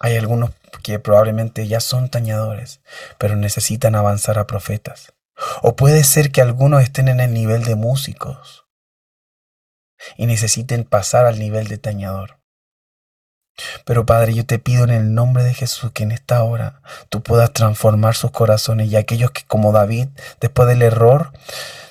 Hay 0.00 0.16
algunos 0.16 0.50
que 0.82 0.98
probablemente 0.98 1.66
ya 1.66 1.80
son 1.80 2.10
tañadores, 2.10 2.80
pero 3.18 3.36
necesitan 3.36 3.94
avanzar 3.94 4.38
a 4.38 4.46
profetas. 4.46 5.14
O 5.62 5.76
puede 5.76 6.04
ser 6.04 6.30
que 6.30 6.42
algunos 6.42 6.82
estén 6.82 7.08
en 7.08 7.20
el 7.20 7.32
nivel 7.32 7.64
de 7.64 7.74
músicos 7.74 8.64
y 10.16 10.26
necesiten 10.26 10.84
pasar 10.84 11.26
al 11.26 11.38
nivel 11.38 11.68
de 11.68 11.78
tañador. 11.78 12.38
Pero 13.84 14.04
Padre, 14.04 14.34
yo 14.34 14.44
te 14.44 14.58
pido 14.58 14.84
en 14.84 14.90
el 14.90 15.14
nombre 15.14 15.44
de 15.44 15.54
Jesús 15.54 15.92
que 15.92 16.02
en 16.02 16.12
esta 16.12 16.42
hora 16.42 16.82
tú 17.08 17.22
puedas 17.22 17.52
transformar 17.52 18.16
sus 18.16 18.32
corazones 18.32 18.88
y 18.88 18.96
aquellos 18.96 19.30
que 19.30 19.44
como 19.46 19.72
David, 19.72 20.08
después 20.40 20.68
del 20.68 20.82
error, 20.82 21.32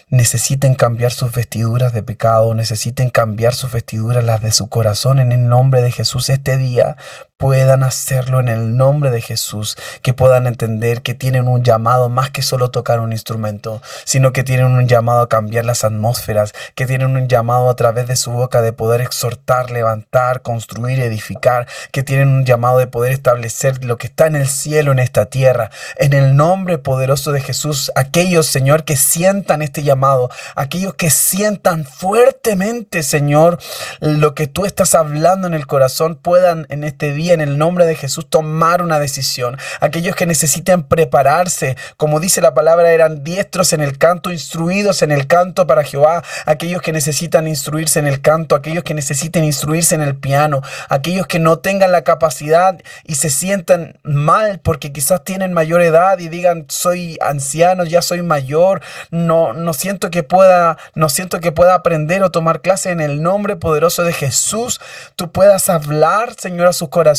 necesiten 0.10 0.76
cambiar 0.76 1.12
sus 1.12 1.32
vestiduras 1.32 1.94
de 1.94 2.04
pecado, 2.04 2.54
necesiten 2.54 3.10
cambiar 3.10 3.56
sus 3.56 3.72
vestiduras, 3.72 4.24
las 4.24 4.42
de 4.42 4.52
su 4.52 4.70
corazón, 4.70 5.20
en 5.20 5.32
el 5.32 5.48
nombre 5.48 5.82
de 5.82 5.92
Jesús 5.92 6.30
este 6.30 6.58
día, 6.58 6.98
puedan 7.44 7.84
hacerlo 7.84 8.40
en 8.40 8.48
el 8.48 8.78
nombre 8.78 9.12
de 9.12 9.20
Jesús, 9.20 9.76
que 10.02 10.14
puedan 10.14 10.48
entender 10.48 11.02
que 11.02 11.14
tienen 11.14 11.50
un 11.50 11.62
llamado 11.62 12.08
más 12.08 12.30
que 12.30 12.42
solo 12.42 12.72
tocar 12.72 13.02
un 13.02 13.12
instrumento, 13.12 13.82
sino 14.06 14.32
que 14.32 14.46
tienen 14.46 14.68
un 14.68 14.88
llamado 14.88 15.24
a 15.24 15.28
cambiar 15.28 15.66
las 15.66 15.84
atmósferas, 15.84 16.54
que 16.74 16.86
tienen 16.86 17.18
un 17.18 17.28
llamado 17.28 17.70
a 17.70 17.76
través 17.76 18.08
de 18.08 18.16
su 18.16 18.32
boca 18.32 18.62
de 18.62 18.72
poder 18.72 19.02
exhortar, 19.02 19.72
levantar, 19.72 20.42
construir, 20.42 21.02
edificar, 21.02 21.68
que 21.92 22.02
tienen 22.02 22.30
un 22.30 22.46
llamado 22.46 22.78
de 22.78 22.88
poder 22.88 23.12
establecer 23.12 23.84
lo 23.84 23.98
que 23.98 24.08
está 24.08 24.28
en 24.28 24.38
el 24.38 24.48
cielo, 24.48 24.94
en 24.94 25.00
esta 25.00 25.26
tierra. 25.26 25.70
En 25.98 26.14
el 26.14 26.38
nombre 26.38 26.78
poderoso 26.78 27.34
de 27.34 27.42
Jesús, 27.42 27.92
aquellos, 27.98 28.48
Señor, 28.48 28.86
que 28.86 28.96
sientan 28.96 29.62
este 29.62 29.84
llamado, 29.84 30.30
aquellos 30.56 30.94
que 30.94 31.10
sientan 31.10 31.84
fuertemente, 31.84 33.04
Señor, 33.04 33.60
lo 34.00 34.34
que 34.34 34.48
tú 34.48 34.66
estás 34.66 34.96
hablando 34.96 35.46
en 35.46 35.56
el 35.56 35.68
corazón, 35.68 36.16
puedan 36.16 36.68
en 36.70 36.86
este 36.86 37.12
día 37.12 37.33
en 37.34 37.42
el 37.42 37.58
nombre 37.58 37.86
de 37.86 37.96
Jesús 37.96 38.30
tomar 38.30 38.82
una 38.82 39.00
decisión. 39.00 39.58
Aquellos 39.80 40.16
que 40.16 40.26
necesiten 40.26 40.84
prepararse, 40.84 41.78
como 41.98 42.20
dice 42.20 42.42
la 42.42 42.54
palabra, 42.54 42.92
eran 42.92 43.24
diestros 43.24 43.74
en 43.74 43.82
el 43.82 43.98
canto, 43.98 44.32
instruidos 44.32 45.02
en 45.02 45.12
el 45.12 45.28
canto 45.28 45.68
para 45.68 45.84
Jehová. 45.84 46.24
Aquellos 46.46 46.82
que 46.82 46.92
necesitan 46.92 47.48
instruirse 47.48 48.00
en 48.00 48.08
el 48.08 48.22
canto, 48.22 48.56
aquellos 48.56 48.84
que 48.84 48.94
necesiten 48.94 49.44
instruirse 49.44 49.96
en 49.96 50.02
el 50.02 50.16
piano, 50.16 50.62
aquellos 50.90 51.28
que 51.28 51.40
no 51.40 51.60
tengan 51.60 51.92
la 51.92 52.04
capacidad 52.04 52.80
y 53.04 53.16
se 53.16 53.30
sientan 53.30 53.98
mal 54.04 54.60
porque 54.60 54.92
quizás 54.92 55.24
tienen 55.24 55.54
mayor 55.54 55.82
edad 55.82 56.20
y 56.20 56.30
digan 56.30 56.66
soy 56.70 57.18
anciano, 57.22 57.84
ya 57.84 58.02
soy 58.02 58.22
mayor, 58.22 58.82
no, 59.12 59.54
no 59.54 59.74
siento 59.74 60.10
que 60.12 60.24
pueda, 60.24 60.78
no 60.96 61.10
siento 61.10 61.40
que 61.40 61.52
pueda 61.52 61.76
aprender 61.76 62.24
o 62.24 62.32
tomar 62.32 62.62
clase 62.62 62.92
en 62.92 63.00
el 63.00 63.22
nombre 63.22 63.56
poderoso 63.56 64.04
de 64.04 64.14
Jesús. 64.14 64.82
Tú 65.16 65.32
puedas 65.32 65.70
hablar, 65.70 66.34
Señor, 66.38 66.68
a 66.68 66.74
sus 66.74 66.90
corazones 66.90 67.13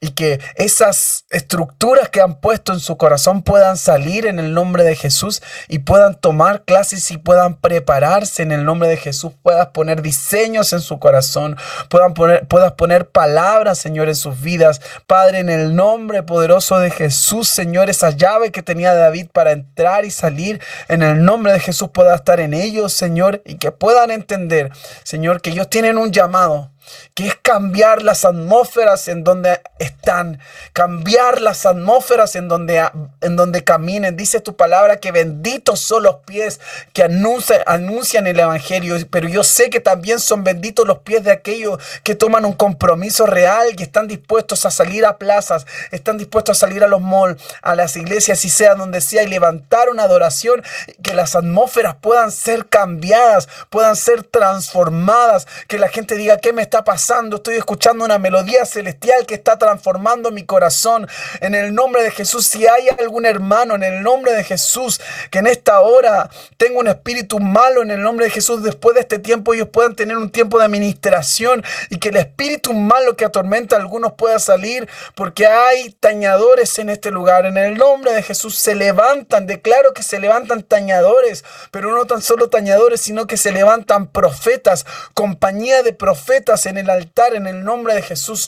y 0.00 0.10
que 0.10 0.40
esas 0.56 1.24
estructuras 1.30 2.08
que 2.08 2.20
han 2.20 2.40
puesto 2.40 2.72
en 2.72 2.80
su 2.80 2.96
corazón 2.96 3.42
puedan 3.42 3.76
salir 3.76 4.26
en 4.26 4.38
el 4.38 4.54
nombre 4.54 4.84
de 4.84 4.96
Jesús 4.96 5.42
y 5.68 5.80
puedan 5.80 6.14
tomar 6.14 6.62
clases 6.62 7.10
y 7.10 7.18
puedan 7.18 7.56
prepararse 7.56 8.42
en 8.42 8.52
el 8.52 8.64
nombre 8.64 8.88
de 8.88 8.96
Jesús, 8.96 9.32
puedas 9.42 9.68
poner 9.68 10.02
diseños 10.02 10.72
en 10.72 10.80
su 10.80 10.98
corazón, 10.98 11.56
puedan 11.88 12.14
poner, 12.14 12.46
puedas 12.46 12.72
poner 12.72 13.08
palabras, 13.08 13.78
Señor, 13.78 14.08
en 14.08 14.16
sus 14.16 14.40
vidas. 14.40 14.80
Padre, 15.06 15.40
en 15.40 15.48
el 15.48 15.74
nombre 15.74 16.22
poderoso 16.22 16.78
de 16.78 16.90
Jesús, 16.90 17.48
Señor, 17.48 17.90
esa 17.90 18.10
llave 18.10 18.50
que 18.52 18.62
tenía 18.62 18.94
David 18.94 19.28
para 19.32 19.52
entrar 19.52 20.04
y 20.04 20.10
salir, 20.10 20.60
en 20.88 21.02
el 21.02 21.24
nombre 21.24 21.52
de 21.52 21.60
Jesús 21.60 21.90
pueda 21.92 22.14
estar 22.14 22.40
en 22.40 22.54
ellos, 22.54 22.92
Señor, 22.92 23.42
y 23.44 23.56
que 23.56 23.72
puedan 23.72 24.10
entender, 24.10 24.70
Señor, 25.04 25.40
que 25.40 25.50
ellos 25.50 25.68
tienen 25.68 25.98
un 25.98 26.12
llamado 26.12 26.70
que 27.14 27.28
es 27.28 27.36
cambiar 27.36 28.02
las 28.02 28.24
atmósferas 28.24 29.08
en 29.10 29.24
donde 29.24 29.60
están, 29.78 30.40
cambiar 30.72 31.40
las 31.40 31.66
atmósferas 31.66 32.36
en 32.36 32.48
donde, 32.48 32.88
en 33.20 33.36
donde 33.36 33.64
caminen. 33.64 34.16
Dice 34.16 34.40
tu 34.40 34.56
palabra 34.56 34.98
que 34.98 35.12
benditos 35.12 35.80
son 35.80 36.04
los 36.04 36.16
pies 36.26 36.60
que 36.92 37.02
anuncian, 37.02 37.60
anuncian 37.66 38.26
el 38.26 38.38
Evangelio, 38.38 38.96
pero 39.10 39.28
yo 39.28 39.42
sé 39.44 39.68
que 39.70 39.80
también 39.80 40.20
son 40.20 40.44
benditos 40.44 40.86
los 40.86 40.98
pies 40.98 41.24
de 41.24 41.32
aquellos 41.32 41.78
que 42.04 42.14
toman 42.14 42.44
un 42.44 42.52
compromiso 42.52 43.26
real, 43.26 43.74
que 43.76 43.82
están 43.82 44.06
dispuestos 44.06 44.64
a 44.64 44.70
salir 44.70 45.04
a 45.04 45.18
plazas, 45.18 45.66
están 45.90 46.18
dispuestos 46.18 46.56
a 46.56 46.60
salir 46.60 46.84
a 46.84 46.88
los 46.88 47.00
malls, 47.00 47.42
a 47.62 47.74
las 47.74 47.96
iglesias, 47.96 48.44
y 48.44 48.48
sea 48.48 48.74
donde 48.74 49.00
sea, 49.00 49.22
y 49.22 49.26
levantar 49.26 49.88
una 49.88 50.04
adoración, 50.04 50.62
que 51.02 51.14
las 51.14 51.34
atmósferas 51.34 51.96
puedan 52.00 52.30
ser 52.30 52.68
cambiadas, 52.68 53.48
puedan 53.70 53.96
ser 53.96 54.22
transformadas, 54.22 55.46
que 55.66 55.78
la 55.78 55.88
gente 55.88 56.16
diga, 56.16 56.38
¿qué 56.38 56.52
me 56.52 56.62
está 56.62 56.84
pasando? 56.84 57.36
Estoy 57.36 57.56
escuchando 57.56 58.04
una 58.04 58.18
melodía 58.18 58.64
celestial 58.64 58.99
que 59.26 59.34
está 59.34 59.58
transformando 59.58 60.30
mi 60.30 60.44
corazón. 60.44 61.08
En 61.40 61.54
el 61.54 61.74
nombre 61.74 62.02
de 62.02 62.10
Jesús, 62.10 62.46
si 62.46 62.66
hay 62.66 62.88
algún 62.98 63.24
hermano, 63.24 63.74
en 63.74 63.82
el 63.82 64.02
nombre 64.02 64.32
de 64.32 64.44
Jesús, 64.44 65.00
que 65.30 65.38
en 65.38 65.46
esta 65.46 65.80
hora 65.80 66.28
tenga 66.58 66.78
un 66.78 66.86
espíritu 66.86 67.40
malo, 67.40 67.82
en 67.82 67.90
el 67.90 68.02
nombre 68.02 68.26
de 68.26 68.30
Jesús, 68.30 68.62
después 68.62 68.94
de 68.94 69.00
este 69.00 69.18
tiempo 69.18 69.54
ellos 69.54 69.68
puedan 69.72 69.96
tener 69.96 70.16
un 70.18 70.30
tiempo 70.30 70.58
de 70.58 70.66
administración 70.66 71.64
y 71.88 71.98
que 71.98 72.10
el 72.10 72.16
espíritu 72.16 72.74
malo 72.74 73.16
que 73.16 73.24
atormenta 73.24 73.76
a 73.76 73.78
algunos 73.78 74.12
pueda 74.12 74.38
salir, 74.38 74.88
porque 75.14 75.46
hay 75.46 75.90
tañadores 75.92 76.78
en 76.78 76.90
este 76.90 77.10
lugar. 77.10 77.46
En 77.46 77.56
el 77.56 77.76
nombre 77.76 78.12
de 78.12 78.22
Jesús 78.22 78.58
se 78.58 78.74
levantan, 78.74 79.46
declaro 79.46 79.94
que 79.94 80.02
se 80.02 80.20
levantan 80.20 80.62
tañadores, 80.62 81.44
pero 81.70 81.90
no 81.94 82.04
tan 82.04 82.20
solo 82.20 82.50
tañadores, 82.50 83.00
sino 83.00 83.26
que 83.26 83.38
se 83.38 83.50
levantan 83.50 84.06
profetas, 84.08 84.84
compañía 85.14 85.82
de 85.82 85.94
profetas 85.94 86.66
en 86.66 86.76
el 86.76 86.90
altar, 86.90 87.34
en 87.34 87.46
el 87.46 87.64
nombre 87.64 87.94
de 87.94 88.02
Jesús, 88.02 88.46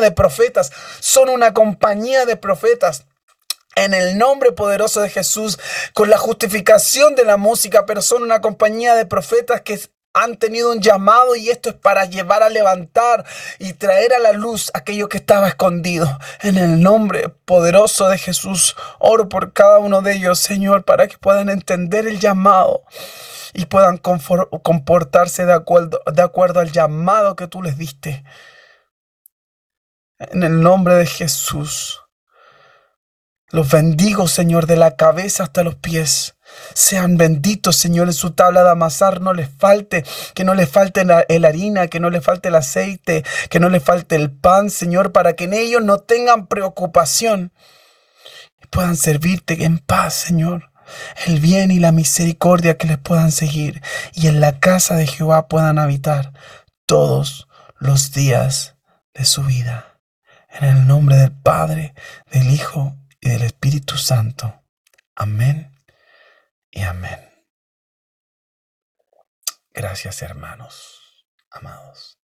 de 0.00 0.12
profetas, 0.12 0.72
son 1.00 1.28
una 1.28 1.54
compañía 1.54 2.26
de 2.26 2.36
profetas. 2.36 3.04
En 3.74 3.94
el 3.94 4.18
nombre 4.18 4.52
poderoso 4.52 5.00
de 5.00 5.08
Jesús, 5.08 5.58
con 5.94 6.10
la 6.10 6.18
justificación 6.18 7.14
de 7.14 7.24
la 7.24 7.38
música, 7.38 7.86
pero 7.86 8.02
son 8.02 8.22
una 8.22 8.42
compañía 8.42 8.94
de 8.94 9.06
profetas 9.06 9.62
que 9.62 9.80
han 10.14 10.36
tenido 10.36 10.72
un 10.72 10.80
llamado 10.80 11.36
y 11.36 11.48
esto 11.48 11.70
es 11.70 11.74
para 11.74 12.04
llevar 12.04 12.42
a 12.42 12.50
levantar 12.50 13.24
y 13.58 13.72
traer 13.72 14.12
a 14.12 14.18
la 14.18 14.32
luz 14.32 14.70
aquello 14.74 15.08
que 15.08 15.16
estaba 15.16 15.48
escondido. 15.48 16.18
En 16.42 16.58
el 16.58 16.82
nombre 16.82 17.30
poderoso 17.30 18.08
de 18.08 18.18
Jesús, 18.18 18.76
oro 18.98 19.28
por 19.28 19.52
cada 19.52 19.78
uno 19.78 20.02
de 20.02 20.14
ellos, 20.14 20.38
Señor, 20.38 20.84
para 20.84 21.08
que 21.08 21.16
puedan 21.18 21.48
entender 21.48 22.06
el 22.06 22.20
llamado 22.20 22.82
y 23.54 23.66
puedan 23.66 23.96
comportarse 23.98 25.46
de 25.46 25.52
acuerdo 25.54 26.60
al 26.60 26.72
llamado 26.72 27.36
que 27.36 27.46
tú 27.46 27.62
les 27.62 27.78
diste. 27.78 28.22
En 30.30 30.42
el 30.42 30.60
nombre 30.60 30.94
de 30.94 31.06
Jesús. 31.06 32.02
Los 33.50 33.70
bendigo, 33.70 34.28
Señor, 34.28 34.66
de 34.66 34.76
la 34.76 34.96
cabeza 34.96 35.42
hasta 35.42 35.62
los 35.62 35.74
pies. 35.74 36.36
Sean 36.74 37.16
benditos, 37.16 37.76
Señor, 37.76 38.06
en 38.06 38.14
su 38.14 38.30
tabla 38.30 38.62
de 38.62 38.70
amasar 38.70 39.20
no 39.20 39.34
les 39.34 39.48
falte, 39.50 40.04
que 40.34 40.44
no 40.44 40.54
les 40.54 40.70
falte 40.70 41.04
la, 41.04 41.24
harina, 41.28 41.88
que 41.88 42.00
no 42.00 42.08
les 42.08 42.24
falte 42.24 42.48
el 42.48 42.54
aceite, 42.54 43.24
que 43.50 43.60
no 43.60 43.68
les 43.68 43.82
falte 43.82 44.16
el 44.16 44.30
pan, 44.30 44.70
Señor, 44.70 45.12
para 45.12 45.34
que 45.34 45.44
en 45.44 45.54
ellos 45.54 45.82
no 45.82 45.98
tengan 45.98 46.46
preocupación 46.46 47.52
y 48.62 48.66
puedan 48.68 48.96
servirte 48.96 49.64
en 49.64 49.78
paz, 49.78 50.14
Señor. 50.14 50.70
El 51.26 51.40
bien 51.40 51.70
y 51.70 51.78
la 51.78 51.92
misericordia 51.92 52.76
que 52.76 52.86
les 52.86 52.98
puedan 52.98 53.32
seguir 53.32 53.82
y 54.14 54.28
en 54.28 54.40
la 54.40 54.60
casa 54.60 54.94
de 54.94 55.06
Jehová 55.06 55.48
puedan 55.48 55.78
habitar 55.78 56.32
todos 56.86 57.48
los 57.78 58.12
días 58.12 58.76
de 59.14 59.24
su 59.24 59.42
vida. 59.42 59.91
En 60.52 60.68
el 60.68 60.86
nombre 60.86 61.16
del 61.16 61.32
Padre, 61.32 61.94
del 62.30 62.50
Hijo 62.50 62.96
y 63.20 63.30
del 63.30 63.42
Espíritu 63.42 63.96
Santo. 63.96 64.62
Amén 65.14 65.74
y 66.70 66.82
amén. 66.82 67.20
Gracias 69.70 70.20
hermanos, 70.20 71.26
amados. 71.50 72.21